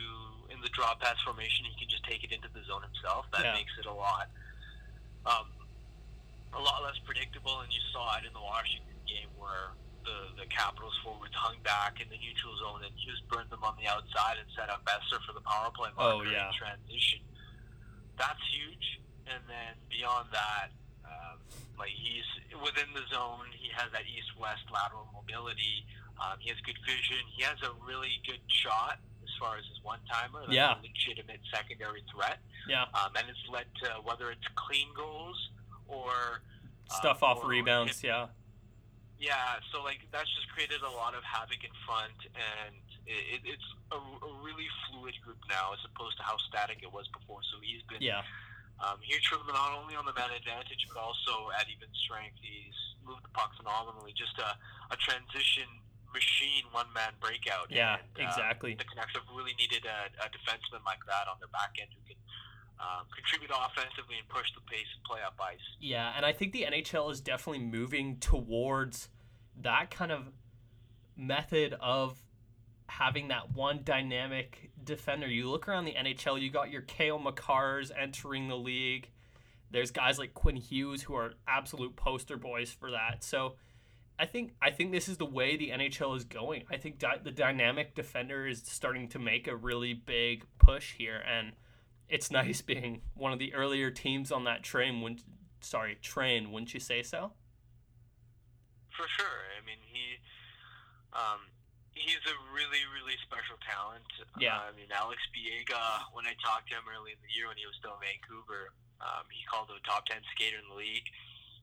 [0.54, 3.26] in the draw pass formation, he can just take it into the zone himself.
[3.32, 3.54] That Yeah.
[3.56, 4.28] makes it a lot
[5.26, 5.48] um,
[6.54, 7.62] a lot less predictable.
[7.62, 9.72] And you saw it in the Washington game where
[10.04, 13.78] the the Capitals forwards hung back in the neutral zone and just burned them on
[13.80, 16.48] the outside and set up Boeser for the power play Oh, yeah.
[16.50, 17.22] in transition.
[18.18, 19.00] That's huge.
[19.28, 20.74] And then beyond that,
[21.06, 21.38] um,
[21.78, 22.26] like he's
[22.62, 23.46] within the zone.
[23.56, 25.86] He has that east-west lateral mobility.
[26.22, 27.18] Um, he has good vision.
[27.34, 30.42] He has a really good shot as far as his one-timer.
[30.46, 30.78] That's Yeah.
[30.78, 32.38] a legitimate secondary threat.
[32.70, 32.86] Yeah.
[32.94, 35.38] Um, and it's led to whether it's clean goals
[35.88, 36.42] or
[36.90, 38.28] Stuff uh, off or- rebounds, yeah.
[39.18, 42.76] yeah, so like that's just created a lot of havoc in front, and
[43.08, 47.08] it, it's a, a really fluid group now as opposed to how static it was
[47.18, 47.40] before.
[47.52, 48.22] So he's been Yeah.
[48.84, 52.36] um, huge for them not only on the man advantage but also at even strength.
[52.42, 52.76] He's
[53.08, 54.14] moved the puck phenomenally.
[54.14, 54.54] Just a,
[54.92, 55.68] a transition
[56.14, 57.72] machine, one man breakout.
[57.72, 58.76] Yeah, and, uh, exactly.
[58.76, 62.04] the Canucks have really needed a, a defenseman like that on their back end who
[62.08, 62.20] can
[62.80, 65.60] um, contribute offensively and push the pace and play up ice.
[65.80, 69.10] Yeah, and I think the NHL is definitely moving towards
[69.62, 70.32] that kind of
[71.16, 72.22] method of
[72.88, 75.28] having that one dynamic defender.
[75.28, 79.10] You look around the NHL, you got your Cale Makars entering the league.
[79.70, 83.24] There's guys like Quinn Hughes who are absolute poster boys for that.
[83.24, 83.56] So
[84.22, 86.64] I think I think this is the way the NHL is going.
[86.70, 91.24] I think di- the dynamic defender is starting to make a really big push here
[91.28, 91.54] and
[92.08, 95.18] it's nice being one of the earlier teams on that train when
[95.62, 97.34] sorry, train, wouldn't you say so?
[98.94, 99.42] For sure.
[99.58, 100.22] I mean, he
[101.18, 101.42] um,
[101.98, 104.06] he's a really, really special talent.
[104.38, 104.62] Yeah.
[104.62, 107.58] Uh, I mean, Alex Biega, when I talked to him early in the year when
[107.58, 108.70] he was still in Vancouver,
[109.02, 111.10] um, he called him a top 10 skater in the league.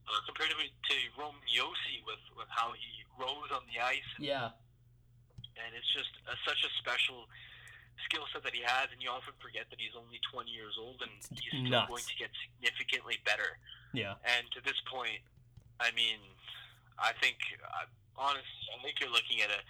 [0.09, 4.25] Uh, compared to, to Roman Josi with, with how he rose on the ice, And,
[4.25, 4.57] Yeah.
[5.61, 7.29] and it's just a, such a special
[8.09, 11.03] skill set that he has, and you often forget that he's only 20 years old
[11.05, 11.92] and he's still nuts.
[11.92, 13.61] going to get significantly better.
[13.92, 14.16] Yeah.
[14.25, 15.21] And to this point,
[15.77, 16.16] I mean,
[16.97, 17.85] I think uh,
[18.16, 19.61] honestly, I think you're looking at a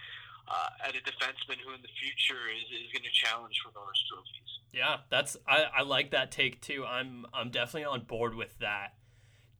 [0.49, 4.01] uh, at a defenseman who in the future is, is going to challenge for Norris
[4.09, 4.51] trophies.
[4.73, 6.85] Yeah, that's I, I like that take too.
[6.85, 8.93] I'm I'm definitely on board with that.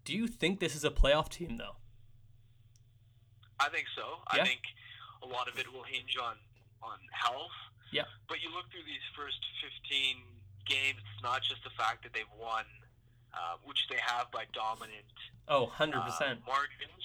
[0.06, 1.76] Do you think this is a playoff team though?
[3.60, 4.24] I think so.
[4.34, 4.42] Yeah.
[4.42, 4.62] I think
[5.22, 6.36] a lot of it will hinge on
[6.82, 7.52] on health.
[7.92, 8.08] Yeah.
[8.28, 10.22] But you look through these first 15
[10.66, 12.64] games, it's not just the fact that they've won,
[13.34, 15.10] uh, which they have by dominant
[15.50, 15.98] Oh, 100%.
[15.98, 17.04] uh, margins.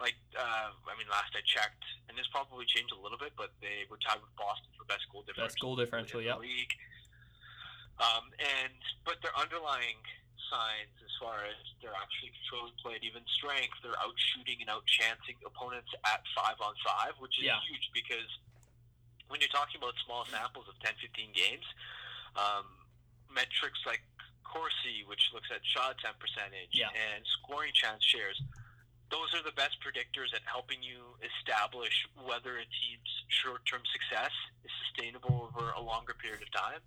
[0.00, 3.52] Like, uh, I mean, last I checked, and this probably changed a little bit, but
[3.62, 5.46] they were tied with Boston for best goal differential.
[5.46, 6.40] Best goal differential, in the yeah.
[6.40, 6.72] League.
[8.00, 10.00] Um, and but their underlying
[10.54, 14.68] signs, as far as they're actually controlling play at even strength, they're out shooting and
[14.68, 17.60] out chancing opponents at five on five, which is Yeah.
[17.70, 18.28] huge because
[19.30, 21.64] when you're talking about small samples of 10, 15 games,
[22.34, 22.66] um,
[23.30, 24.02] metrics like
[24.42, 26.90] Corsi, which looks at shot attempt percentage Yeah.
[26.90, 28.42] and scoring chance shares,
[29.08, 34.32] those are the best predictors at helping you establish whether a team's short-term success
[34.64, 36.82] is sustainable over a longer period of time.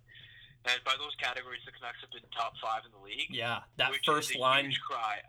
[0.64, 3.28] And by those categories, the Canucks have been top five in the league.
[3.28, 5.20] Yeah, that first line, cry.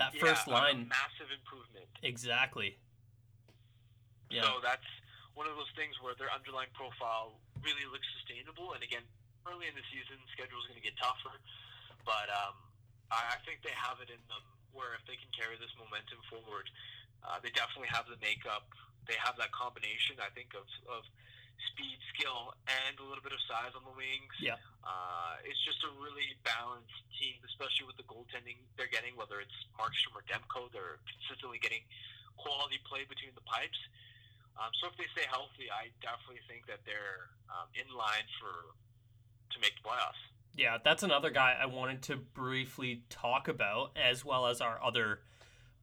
[0.00, 1.84] that Yeah, first a line, massive improvement.
[2.00, 2.80] exactly.
[4.32, 4.84] Yeah, So that's
[5.36, 8.72] one of those things where their underlying profile really looks sustainable.
[8.72, 9.04] And again,
[9.44, 11.36] early in the season, schedule is going to get tougher,
[12.04, 12.56] but um,
[13.12, 14.44] I, I think they have it in them.
[14.76, 16.68] Where if they can carry this momentum forward,
[17.24, 18.68] uh, they definitely have the makeup.
[19.08, 20.20] They have that combination.
[20.20, 21.02] I think of of
[21.72, 24.34] speed, skill, and a little bit of size on the wings.
[24.38, 24.58] Yeah.
[24.82, 29.54] Uh, it's just a really balanced team, especially with the goaltending they're getting, whether it's
[29.74, 30.70] Markstrom or Demko.
[30.70, 31.82] They're consistently getting
[32.38, 33.78] quality play between the pipes.
[34.58, 38.74] Um, so if they stay healthy, I definitely think that they're um, in line for
[39.54, 40.18] to make the playoffs.
[40.56, 45.20] Yeah, that's another guy I wanted to briefly talk about, as well as our other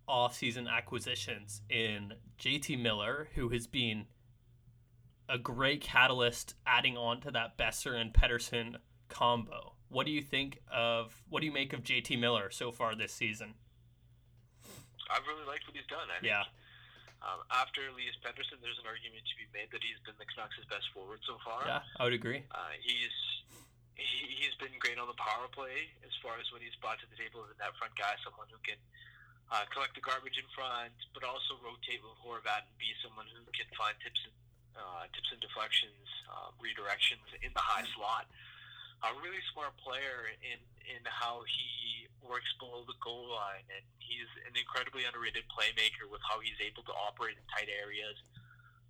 [0.08, 4.06] off-season acquisitions in JT Miller, who has been
[5.28, 8.76] a great catalyst adding on to that Boeser and Pettersson
[9.10, 9.74] combo.
[9.90, 13.14] What do you think of what do you make of JT Miller so far this
[13.14, 13.54] season?
[15.10, 16.10] I really liked what he's done.
[16.10, 16.46] I think, Yeah.
[17.26, 20.62] Um, after Elias Pettersson, there's an argument to be made that he's been the Canucks'
[20.70, 21.66] best forward so far.
[21.66, 22.46] Yeah, I would agree.
[22.54, 23.18] Uh, he's
[23.98, 27.08] he, he's been great on the power play as far as what he's brought to
[27.10, 28.78] the table as a net front guy, someone who can
[29.50, 33.42] uh, collect the garbage in front, but also rotate with Horvat and be someone who
[33.56, 34.36] can find tips and
[34.76, 38.28] uh, tips and deflections, uh, redirections in the high slot.
[39.04, 44.30] A really smart player in in how he works below the goal line, and he's
[44.46, 48.18] an incredibly underrated playmaker with how he's able to operate in tight areas.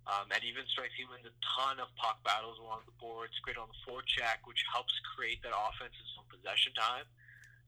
[0.06, 3.34] Um, at even strength, he wins a ton of puck battles along the boards.
[3.42, 7.06] Great on the forecheck, which helps create that offensive zone possession time,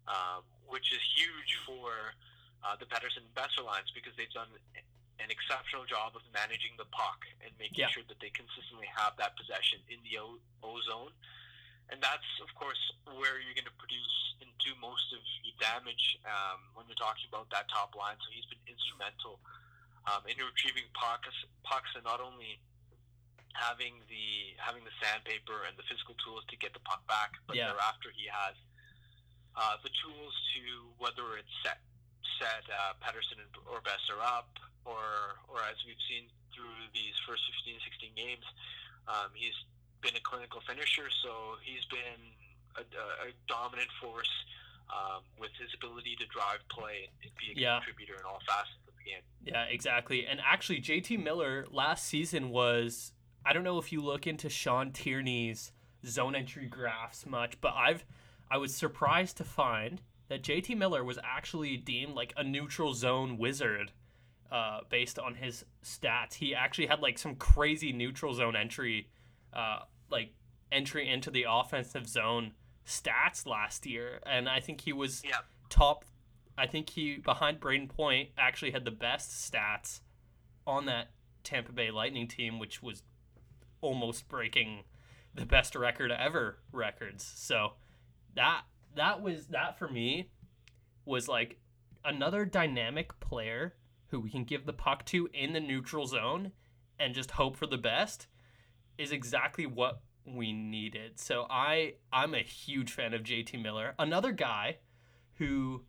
[0.07, 2.14] um, which is huge for
[2.62, 4.47] uh, the Pettersson and Boeser lines because they've done
[5.19, 7.91] an exceptional job of managing the puck and making Yeah.
[7.91, 11.12] sure that they consistently have that possession in the O, o zone.
[11.91, 16.19] And that's, of course, where you're going to produce and do most of your damage
[16.25, 18.16] um, when you're talking about that top line.
[18.21, 19.41] So he's been instrumental
[20.07, 21.33] um, in retrieving pucks,
[21.64, 22.61] pucks, and not only
[23.55, 27.57] having the having the sandpaper and the physical tools to get the puck back, but
[27.57, 27.69] Yeah.
[27.73, 28.55] thereafter he has
[29.57, 31.81] uh, the tools to whether it's set
[32.39, 34.58] set uh, Pettersson and- or Boeser up,
[34.89, 36.24] or or as we've seen
[36.57, 38.47] through these first 15, 16 games,
[39.07, 39.55] um, he's
[40.01, 41.12] been a clinical finisher.
[41.22, 42.20] So he's been
[42.76, 42.82] a,
[43.28, 44.30] a, dominant force
[44.89, 47.78] um, with his ability to drive play and, and be a Yeah.
[47.78, 49.22] contributor in all facets of the game.
[49.45, 50.26] Yeah, exactly.
[50.26, 53.12] And actually, JT Miller last season was.
[53.47, 55.72] I don't know if you look into Sean Tierney's
[56.05, 58.05] zone entry graphs much, but I've
[58.51, 63.39] I was surprised to find that JT Miller was actually deemed like a neutral zone
[63.39, 63.93] wizard
[64.51, 66.34] uh, based on his stats.
[66.34, 69.09] He actually had like some crazy neutral zone entry,
[69.53, 69.80] uh,
[70.11, 70.32] like
[70.72, 72.53] entry into the offensive zone
[72.86, 75.40] stats last year, and I think he was Yeah.
[75.68, 76.05] top.
[76.57, 80.01] I think he behind Brayden Point actually had the best stats
[80.66, 81.11] on that
[81.44, 83.03] Tampa Bay Lightning team, which was
[83.80, 84.84] almost breaking
[85.34, 87.24] the best record ever records.
[87.24, 87.74] So
[88.34, 88.62] that
[88.96, 90.30] that was that for me
[91.05, 91.59] was like
[92.05, 93.74] another dynamic player
[94.09, 96.53] who we can give the puck to in the neutral zone
[96.99, 98.27] and just hope for the best
[98.97, 101.19] is exactly what we needed.
[101.19, 103.95] So I I'm a huge fan of JT Miller.
[103.99, 104.79] Another guy
[105.35, 105.85] who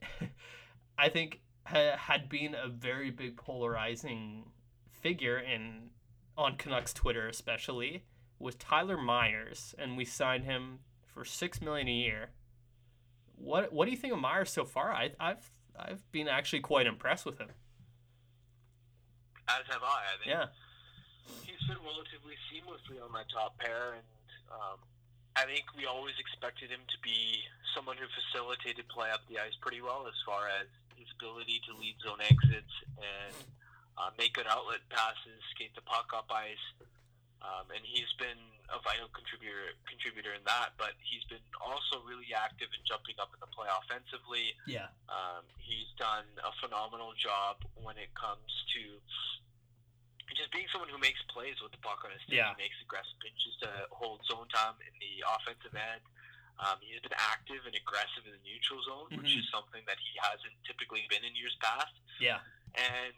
[0.98, 4.44] I think ha- had been a very big polarizing
[4.90, 5.90] figure in
[6.36, 8.04] on Canucks Twitter especially
[8.38, 12.30] was Tyler Myers and we signed him for 6 million a year.
[13.36, 14.92] What what do you think of Myers so far?
[14.92, 17.48] I I've I've been actually quite impressed with him.
[19.48, 20.14] As have I.
[20.14, 20.46] I think Yeah.
[21.42, 24.06] he's fit relatively seamlessly on my top pair, and
[24.50, 24.78] um,
[25.36, 27.42] I think we always expected him to be
[27.74, 30.66] someone who facilitated play up the ice pretty well, as far as
[30.96, 33.34] his ability to lead zone exits and
[33.98, 36.86] uh, make good outlet passes, skate the puck up ice.
[37.44, 38.40] Um, and he's been
[38.72, 43.28] a vital contributor contributor in that, but he's been also really active in jumping up
[43.36, 44.56] in the play offensively.
[44.64, 44.88] Yeah.
[45.12, 48.80] Um, he's done a phenomenal job when it comes to
[50.32, 52.40] just being someone who makes plays with the puck on his stick.
[52.40, 52.56] Yeah.
[52.56, 56.02] He makes aggressive pitches to hold zone time in the offensive end.
[56.58, 59.44] Um, he's been active and aggressive in the neutral zone, which Mhm.
[59.44, 61.92] is something that he hasn't typically been in years past.
[62.18, 62.40] Yeah.
[62.74, 63.14] And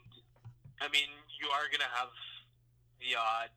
[0.83, 1.09] I mean,
[1.39, 2.11] you are going to have
[2.99, 3.49] the odd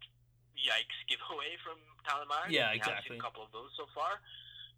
[0.59, 2.51] yikes giveaway from Tyler Myers.
[2.53, 3.17] Yeah, exactly.
[3.17, 4.21] seen a couple of those so far,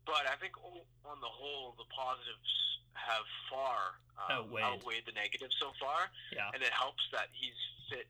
[0.07, 2.51] but I think on the whole, the positives
[2.93, 4.64] have far um, Outweighed.
[4.64, 6.53] outweighed the negatives so far, Yeah.
[6.55, 7.57] and it helps that he's
[7.91, 8.07] fit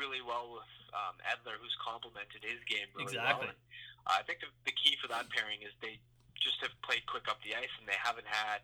[0.00, 3.46] really well with um, Edler, who's complemented his game really Exactly.
[3.46, 3.54] well.
[3.54, 3.58] And
[4.08, 6.00] I think the, the key for that pairing is they
[6.40, 8.62] just have played quick up the ice and they haven't had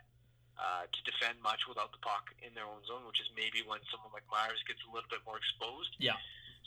[0.59, 3.81] uh, to defend much without the puck in their own zone, which is maybe when
[3.89, 5.95] someone like Myers gets a little bit more exposed.
[6.03, 6.19] Yeah.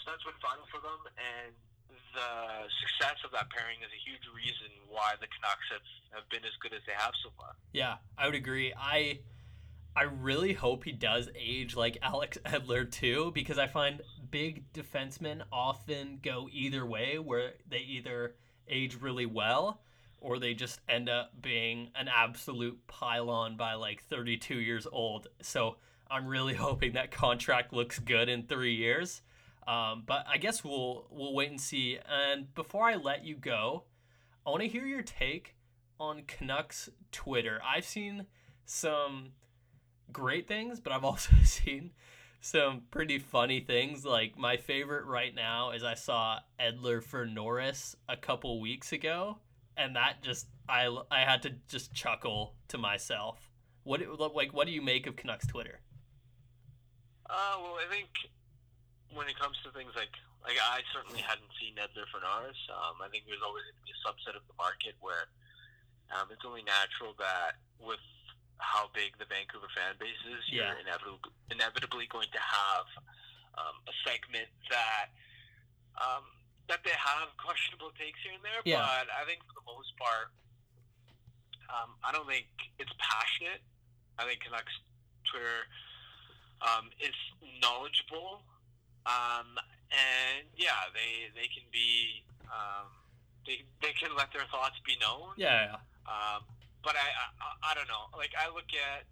[0.01, 1.53] So that's been fun for them, and
[2.13, 6.45] the success of that pairing is a huge reason why the Canucks have, have been
[6.45, 7.55] as good as they have so far.
[7.73, 8.73] Yeah, I would agree.
[8.77, 9.19] I
[9.95, 15.41] I really hope he does age like Alex Edler too, because I find big defensemen
[15.51, 18.35] often go either way, where they either
[18.67, 19.81] age really well
[20.21, 25.27] or they just end up being an absolute pylon by like 32 years old.
[25.41, 25.75] So
[26.09, 29.21] I'm really hoping that contract looks good in three years.
[29.67, 31.97] Um, but I guess we'll we'll wait and see.
[32.09, 33.83] And before I let you go,
[34.45, 35.55] I want to hear your take
[35.99, 37.61] on Canucks Twitter.
[37.65, 38.25] I've seen
[38.65, 39.29] some
[40.11, 41.91] great things, but I've also seen
[42.41, 44.05] some pretty funny things.
[44.05, 49.37] Like my favorite right now is I saw Edler for Norris a couple weeks ago,
[49.77, 53.49] and that just I I had to just chuckle to myself.
[53.83, 54.01] What
[54.33, 55.79] like what do you make of Canucks Twitter?
[57.29, 58.09] Uh, well, I think
[59.13, 60.11] when it comes to things like
[60.43, 62.57] like I certainly hadn't seen Edler for Norris.
[62.67, 65.31] Um, I think there's always going to be a subset of the market where
[66.11, 68.03] um, it's only natural that with
[68.59, 70.71] how big the Vancouver fan base is, Yeah.
[70.75, 72.87] you're inevitably inevitably going to have
[73.55, 75.15] um, a segment that
[75.99, 76.25] um,
[76.67, 78.61] that they have questionable takes here and there.
[78.67, 78.83] Yeah.
[78.83, 80.31] But I think for the most part,
[81.71, 82.47] um, I don't think
[82.79, 83.63] it's passionate.
[84.19, 84.73] I think Canucks
[85.27, 85.65] Twitter
[86.61, 87.15] um, is
[87.61, 88.43] knowledgeable,
[89.05, 89.57] um,
[89.91, 92.87] and yeah, they they can be um,
[93.45, 95.33] they they can let their thoughts be known.
[95.37, 95.75] Yeah,
[96.07, 96.43] Um,
[96.83, 97.07] but I,
[97.41, 98.09] I I don't know.
[98.17, 99.03] Like I look at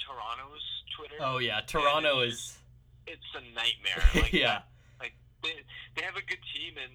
[0.00, 0.64] Toronto's
[0.96, 1.16] Twitter.
[1.20, 2.58] Oh yeah, Toronto and is
[3.06, 4.02] It's a nightmare.
[4.14, 4.62] Like yeah.
[5.00, 5.54] Like they,
[5.96, 6.92] they have a good team and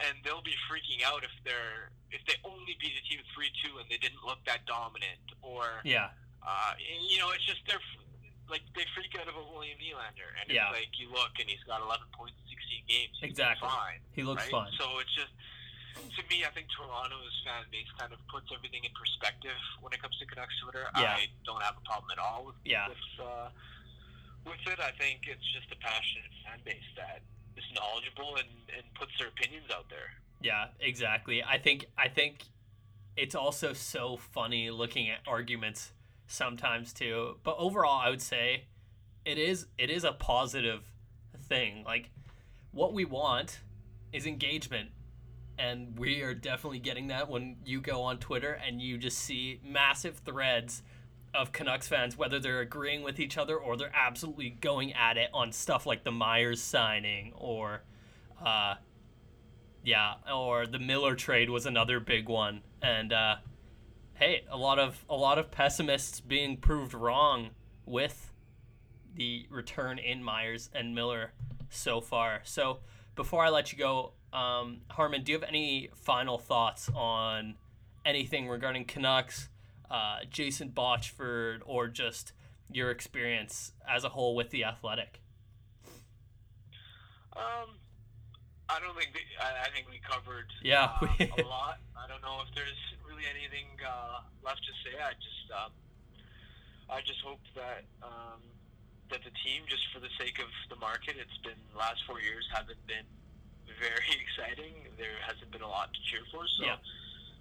[0.00, 3.78] and they'll be freaking out if they're if they only beat a team three two
[3.78, 6.08] and they didn't look that dominant or Yeah.
[6.46, 6.72] uh,
[7.08, 7.82] you know it's just they're
[8.50, 10.70] like they freak out about William Nylander and Yeah.
[10.74, 13.14] it's like you look and he's got 11 points in 16 games.
[13.22, 13.68] He's Exactly.
[13.70, 14.00] Fine.
[14.12, 14.66] He looks right?
[14.66, 14.72] fine.
[14.78, 15.32] So it's just
[16.00, 20.00] to me, I think Toronto's fan base kind of puts everything in perspective when it
[20.02, 20.86] comes to Canucks Twitter.
[20.98, 21.16] Yeah.
[21.22, 22.88] I don't have a problem at all with Yeah.
[22.88, 23.48] with uh,
[24.46, 24.80] with it.
[24.80, 27.22] I think it's just a passionate fan base that
[27.56, 30.10] is knowledgeable and, and puts their opinions out there.
[30.40, 31.42] Yeah, exactly.
[31.44, 32.44] I think I think
[33.16, 35.92] it's also so funny looking at arguments
[36.30, 37.36] sometimes too.
[37.42, 38.64] But overall, I would say
[39.24, 40.90] it is it is a positive
[41.42, 41.84] thing.
[41.84, 42.10] Like
[42.72, 43.60] what we want
[44.12, 44.90] is engagement.
[45.58, 49.60] And we are definitely getting that when you go on Twitter and you just see
[49.62, 50.82] massive threads
[51.34, 55.28] of Canucks fans, whether they're agreeing with each other or they're absolutely going at it
[55.34, 57.82] on stuff like the Myers signing or
[58.42, 58.76] uh,
[59.84, 62.62] yeah, or the Miller trade was another big one.
[62.80, 63.36] And uh,
[64.20, 67.50] hey, a lot of a lot of pessimists being proved wrong
[67.86, 68.30] with
[69.16, 71.32] the return in Myers and Miller
[71.70, 72.42] so far.
[72.44, 72.78] So
[73.16, 77.54] before I let you go, um, Harman, do you have any final thoughts on
[78.04, 79.48] anything regarding Canucks,
[79.90, 82.32] uh, Jason Botchford, or just
[82.70, 85.20] your experience as a whole with the Athletic?
[87.36, 87.70] Um,
[88.68, 91.78] I don't think we, I, I think we covered Yeah, uh, we- a lot.
[92.30, 94.94] Know if there's really anything uh, left to say.
[95.02, 95.74] I just um,
[96.86, 98.38] I just hope that um,
[99.10, 102.46] that the team, just for the sake of the market, it's been last four years
[102.54, 103.02] haven't been
[103.82, 104.86] very exciting.
[104.94, 106.46] There hasn't been a lot to cheer for.
[106.62, 106.78] So Yeah.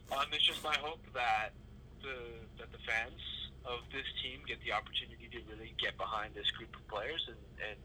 [0.10, 1.54] um, it's just my hope that
[2.02, 3.22] the that the fans
[3.70, 7.38] of this team get the opportunity to really get behind this group of players and,
[7.62, 7.78] and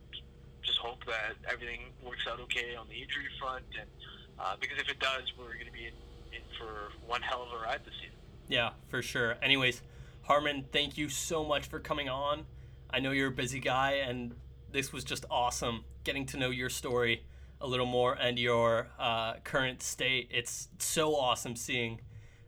[0.64, 3.68] just hope that everything works out okay on the injury front.
[3.76, 3.92] And
[4.40, 5.98] uh, because if it does, we're going to be in,
[6.35, 8.16] in for one hell of a ride this season.
[8.49, 9.37] Yeah, for sure.
[9.43, 9.82] Anyways,
[10.22, 12.45] Harman, thank you so much for coming on.
[12.91, 14.35] I know you're a busy guy, and
[14.70, 17.24] this was just awesome getting to know your story
[17.61, 20.28] a little more and your uh, current state.
[20.30, 22.01] It's so awesome seeing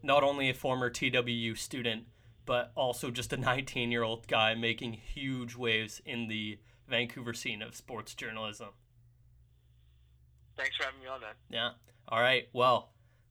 [0.03, 2.05] not only a former TWU student,
[2.45, 6.59] but also just a 19 year old guy making huge waves in the
[6.89, 8.69] Vancouver scene of sports journalism.
[10.57, 11.35] Thanks for having me on, man.
[11.51, 11.71] Yeah.
[12.09, 12.49] All right.
[12.53, 12.91] Well,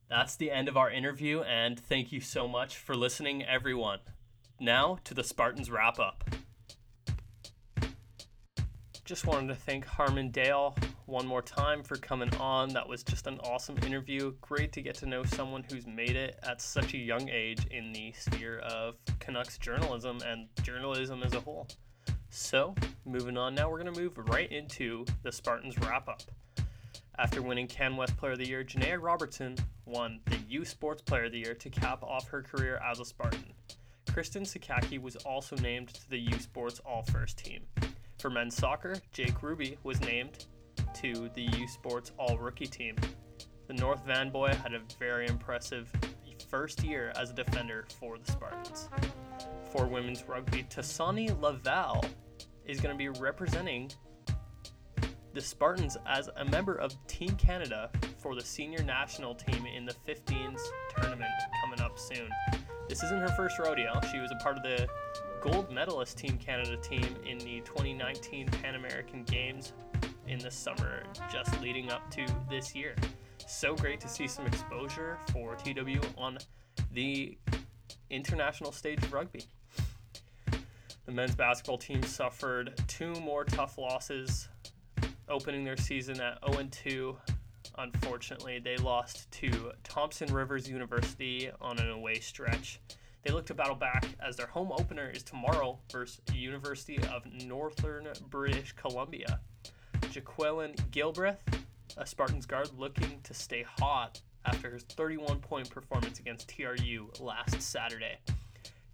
[0.09, 3.99] that's the end of our interview, and thank you so much for listening, everyone.
[4.59, 6.23] Now to the Spartans wrap up.
[9.03, 12.69] Just wanted to thank Harman Dayal one more time for coming on.
[12.69, 14.33] That was just an awesome interview.
[14.41, 17.91] Great to get to know someone who's made it at such a young age in
[17.91, 21.67] the sphere of Canucks journalism and journalism as a whole.
[22.29, 22.75] So,
[23.05, 26.23] moving on now, we're going to move right into the Spartans wrap up.
[27.17, 29.55] After winning CanWest Player of the Year, Janaea Robertson
[29.85, 33.05] won the U Sports Player of the Year to cap off her career as a
[33.05, 33.53] Spartan.
[34.11, 37.61] Kristen Sakaki was also named to the U Sports All First team.
[38.19, 40.45] For men's soccer, Jake Ruby was named
[40.95, 42.97] to the U Sports All Rookie team.
[43.67, 45.89] The North Van boy had a very impressive
[46.49, 48.89] first year as a defender for the Spartans.
[49.71, 52.03] For women's rugby, Tasani Laval
[52.65, 53.91] is going to be representing
[55.35, 59.93] the Spartans as a member of Team Canada for the senior national team in the
[60.07, 60.61] 15s
[60.95, 61.29] tournament
[61.61, 62.29] coming up soon.
[62.87, 63.99] This isn't her first rodeo.
[64.13, 64.87] She was a part of the
[65.41, 69.73] gold medalist Team Canada team in the 2019 Pan American Games
[70.25, 72.95] in the summer just leading up to this year.
[73.45, 76.37] So great to see some exposure for TW on
[76.93, 77.37] the
[78.09, 79.43] international stage of rugby.
[81.05, 84.47] The men's basketball team suffered two more tough losses
[85.29, 87.17] opening their season at 0 2.
[87.77, 92.79] Unfortunately, they lost to Thompson Rivers University on an away stretch.
[93.23, 98.07] They look to battle back as their home opener is tomorrow versus University of Northern
[98.29, 99.39] British Columbia.
[100.11, 101.37] Jaqueline Gilbreth,
[101.97, 107.61] a Spartans guard, looking to stay hot after his 31 point performance against TRU last
[107.61, 108.17] Saturday.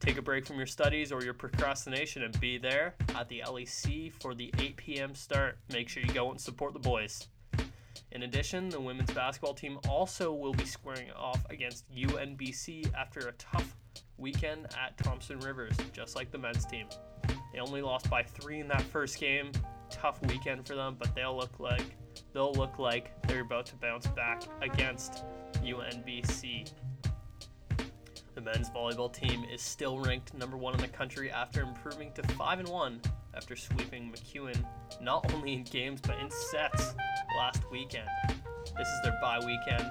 [0.01, 4.11] Take a break from your studies or your procrastination and be there at the LEC
[4.19, 5.13] for the 8 p.m.
[5.13, 5.59] start.
[5.71, 7.27] Make sure you go and support the boys.
[8.11, 13.31] In addition, the women's basketball team also will be squaring off against UNBC after a
[13.33, 13.75] tough
[14.17, 16.87] weekend at Thompson Rivers, just like the men's team.
[17.53, 19.51] They only lost by three in that first game.
[19.91, 21.95] Tough weekend for them, but they'll look like
[22.33, 25.23] they'll look like they're about to bounce back against
[25.57, 26.71] UNBC.
[28.33, 32.23] The men's volleyball team is still ranked number one in the country after improving to
[32.23, 33.01] 5 and 1
[33.35, 34.63] after sweeping MacEwan
[35.01, 36.95] not only in games but in sets
[37.37, 38.07] last weekend.
[38.77, 39.85] This is their bye weekend,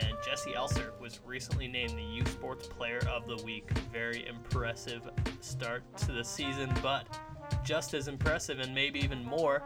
[0.00, 3.70] and Jesse Elser was recently named the U Sports Player of the Week.
[3.92, 5.08] Very impressive
[5.40, 7.06] start to the season, but
[7.64, 9.62] just as impressive and maybe even more,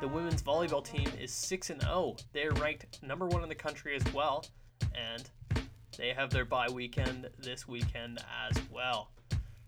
[0.00, 2.16] the women's volleyball team is 6 and 0.
[2.32, 4.44] They're ranked number 1 in the country as well,
[4.94, 5.28] and
[5.98, 9.10] they have their bye weekend this weekend as well.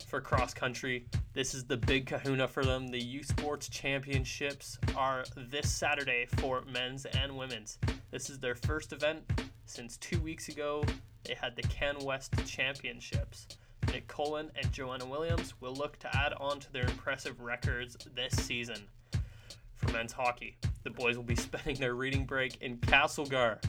[0.07, 1.05] For cross country,
[1.35, 2.89] this is the big kahuna for them.
[2.89, 7.79] The U Sports Championships are this Saturday for men's and women's.
[8.13, 9.23] This is their first event
[9.67, 10.85] since two weeks ago.
[11.25, 13.49] They had the Can West Championships.
[13.93, 18.33] Nick Cullen and Joanna Williams will look to add on to their impressive records this
[18.35, 18.79] season.
[19.75, 23.61] For men's hockey, the boys will be spending their reading break in Castlegar,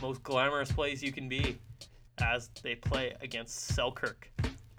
[0.00, 1.58] most glamorous place you can be
[2.18, 4.30] as they play against Selkirk.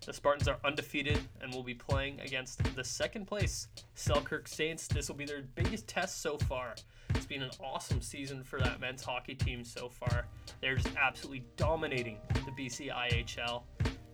[0.05, 4.87] The Spartans are undefeated and will be playing against the second place Selkirk Saints.
[4.87, 6.75] This will be their biggest test so far.
[7.09, 10.27] It's been an awesome season for that men's hockey team so far.
[10.61, 13.63] They're just absolutely dominating the BC IHL.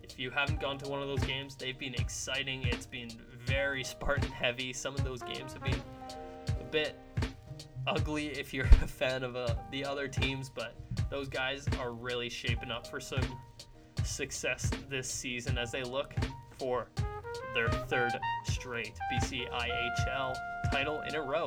[0.02, 2.64] If you haven't gone to one of those games, they've been exciting.
[2.64, 3.10] It's been
[3.46, 4.72] very Spartan heavy.
[4.72, 5.80] Some of those games have been
[6.60, 6.98] a bit
[7.86, 10.74] ugly if you're a fan of uh, the other teams, but
[11.10, 13.24] those guys are really shaping up for some
[14.04, 16.14] success this season as they look
[16.58, 16.88] for
[17.54, 18.12] their third
[18.44, 20.34] straight BCIHL
[20.72, 21.46] title in a row.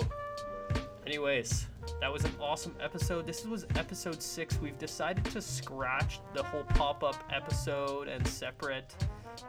[1.05, 1.67] Anyways,
[2.01, 3.25] that was an awesome episode.
[3.25, 4.59] This was episode six.
[4.59, 8.93] We've decided to scratch the whole pop up episode and separate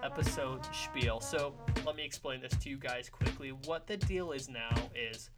[0.04, 1.20] episode spiel.
[1.20, 1.54] So
[1.84, 3.50] let me explain this to you guys quickly.
[3.64, 5.30] What the deal is now is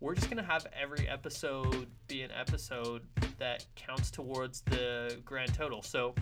[0.00, 3.02] we're just gonna have every episode be an episode
[3.44, 5.82] that counts towards the grand total.
[5.82, 6.14] So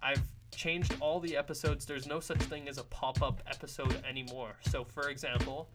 [0.00, 0.22] I've
[0.54, 1.84] changed all the episodes.
[1.84, 4.54] There's no such thing as a pop up episode anymore.
[4.70, 5.68] So, for example,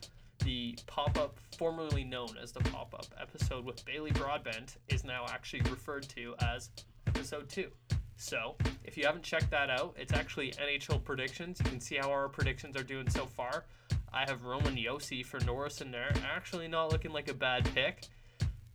[0.45, 5.25] the pop up, formerly known as the pop up episode with Bailey Broadbent, is now
[5.27, 6.69] actually referred to as
[7.05, 7.69] episode two.
[8.15, 11.59] So, if you haven't checked that out, it's actually NHL predictions.
[11.59, 13.65] You can see how our predictions are doing so far.
[14.13, 16.13] I have Roman Josi for Norris in there.
[16.25, 18.05] Actually, not looking like a bad pick,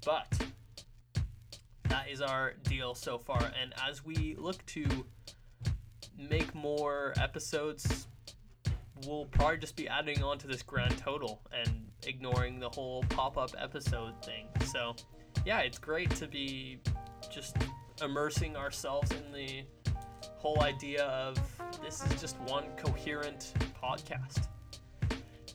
[0.04, 0.28] but
[1.92, 3.52] that is our deal so far.
[3.60, 4.86] And as we look to
[6.16, 8.08] make more episodes,
[9.06, 13.36] we'll probably just be adding on to this grand total and ignoring the whole pop
[13.36, 14.46] up episode thing.
[14.72, 14.96] So,
[15.44, 16.80] yeah, it's great to be
[17.30, 17.56] just
[18.02, 19.62] immersing ourselves in the
[20.38, 21.38] whole idea of
[21.84, 24.48] this is just one coherent podcast.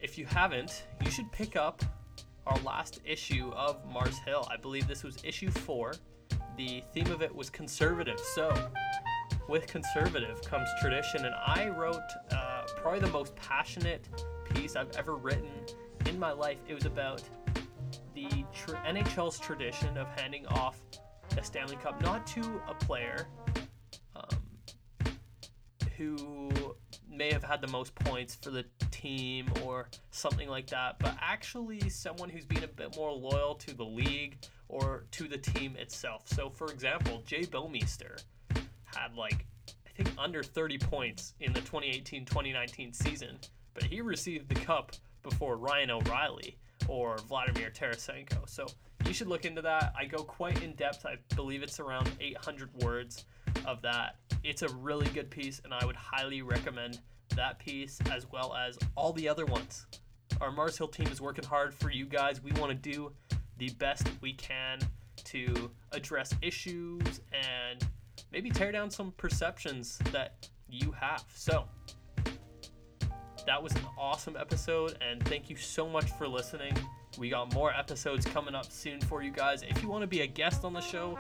[0.03, 1.83] If you haven't, you should pick up
[2.45, 4.47] our last issue of Mars Hill.
[4.51, 5.93] I believe this was issue four.
[6.57, 8.19] The theme of it was conservative.
[8.33, 8.51] So,
[9.47, 12.01] with conservative comes tradition, and I wrote
[12.31, 14.09] uh, probably the most passionate
[14.53, 15.51] piece I've ever written
[16.07, 16.57] in my life.
[16.67, 17.21] It was about
[18.15, 20.81] the tr- NHL's tradition of handing off
[21.37, 23.27] a Stanley Cup not to a player
[24.15, 24.39] um,
[25.95, 26.66] who
[27.17, 31.89] may have had the most points for the team or something like that, but actually
[31.89, 34.37] someone who's been a bit more loyal to the league
[34.69, 36.23] or to the team itself.
[36.27, 38.23] So, for example, Jay Bouwmeester
[38.85, 39.45] had like
[39.85, 43.39] I think under 30 points in the 2018-2019 season,
[43.73, 44.91] but he received the cup
[45.23, 46.57] before Ryan O'Reilly
[46.87, 48.47] or Vladimir Tarasenko.
[48.47, 48.67] So
[49.05, 49.93] you should look into that.
[49.97, 51.05] I go quite in depth.
[51.05, 53.25] I believe it's around 800 words
[53.67, 54.15] of that.
[54.43, 56.99] It's a really good piece, and I would highly recommend
[57.35, 59.85] that piece as well as all the other ones.
[60.41, 62.41] Our Mars Hill team is working hard for you guys.
[62.41, 63.11] We want to do
[63.57, 64.79] the best we can
[65.25, 67.85] to address issues and
[68.31, 71.25] maybe tear down some perceptions that you have.
[71.35, 71.65] So,
[73.45, 76.73] that was an awesome episode, and thank you so much for listening.
[77.17, 79.63] We got more episodes coming up soon for you guys.
[79.63, 81.17] If you want to be a guest on the show,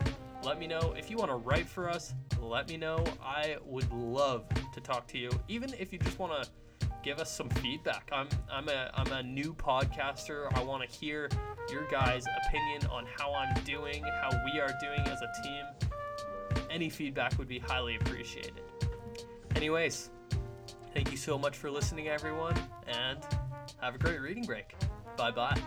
[0.47, 0.93] let me know.
[0.97, 3.03] If you want to write for us, let me know.
[3.21, 5.29] I would love to talk to you.
[5.49, 6.49] Even if you just want to
[7.03, 8.09] give us some feedback.
[8.13, 10.47] I'm I'm a I'm a new podcaster.
[10.57, 11.29] I want to hear
[11.69, 16.63] your guys' opinion on how I'm doing, how we are doing as a team.
[16.69, 18.61] Any feedback would be highly appreciated.
[19.55, 20.11] Anyways,
[20.93, 23.19] thank you so much for listening everyone and
[23.81, 24.75] have a great reading break.
[25.17, 25.57] Bye bye.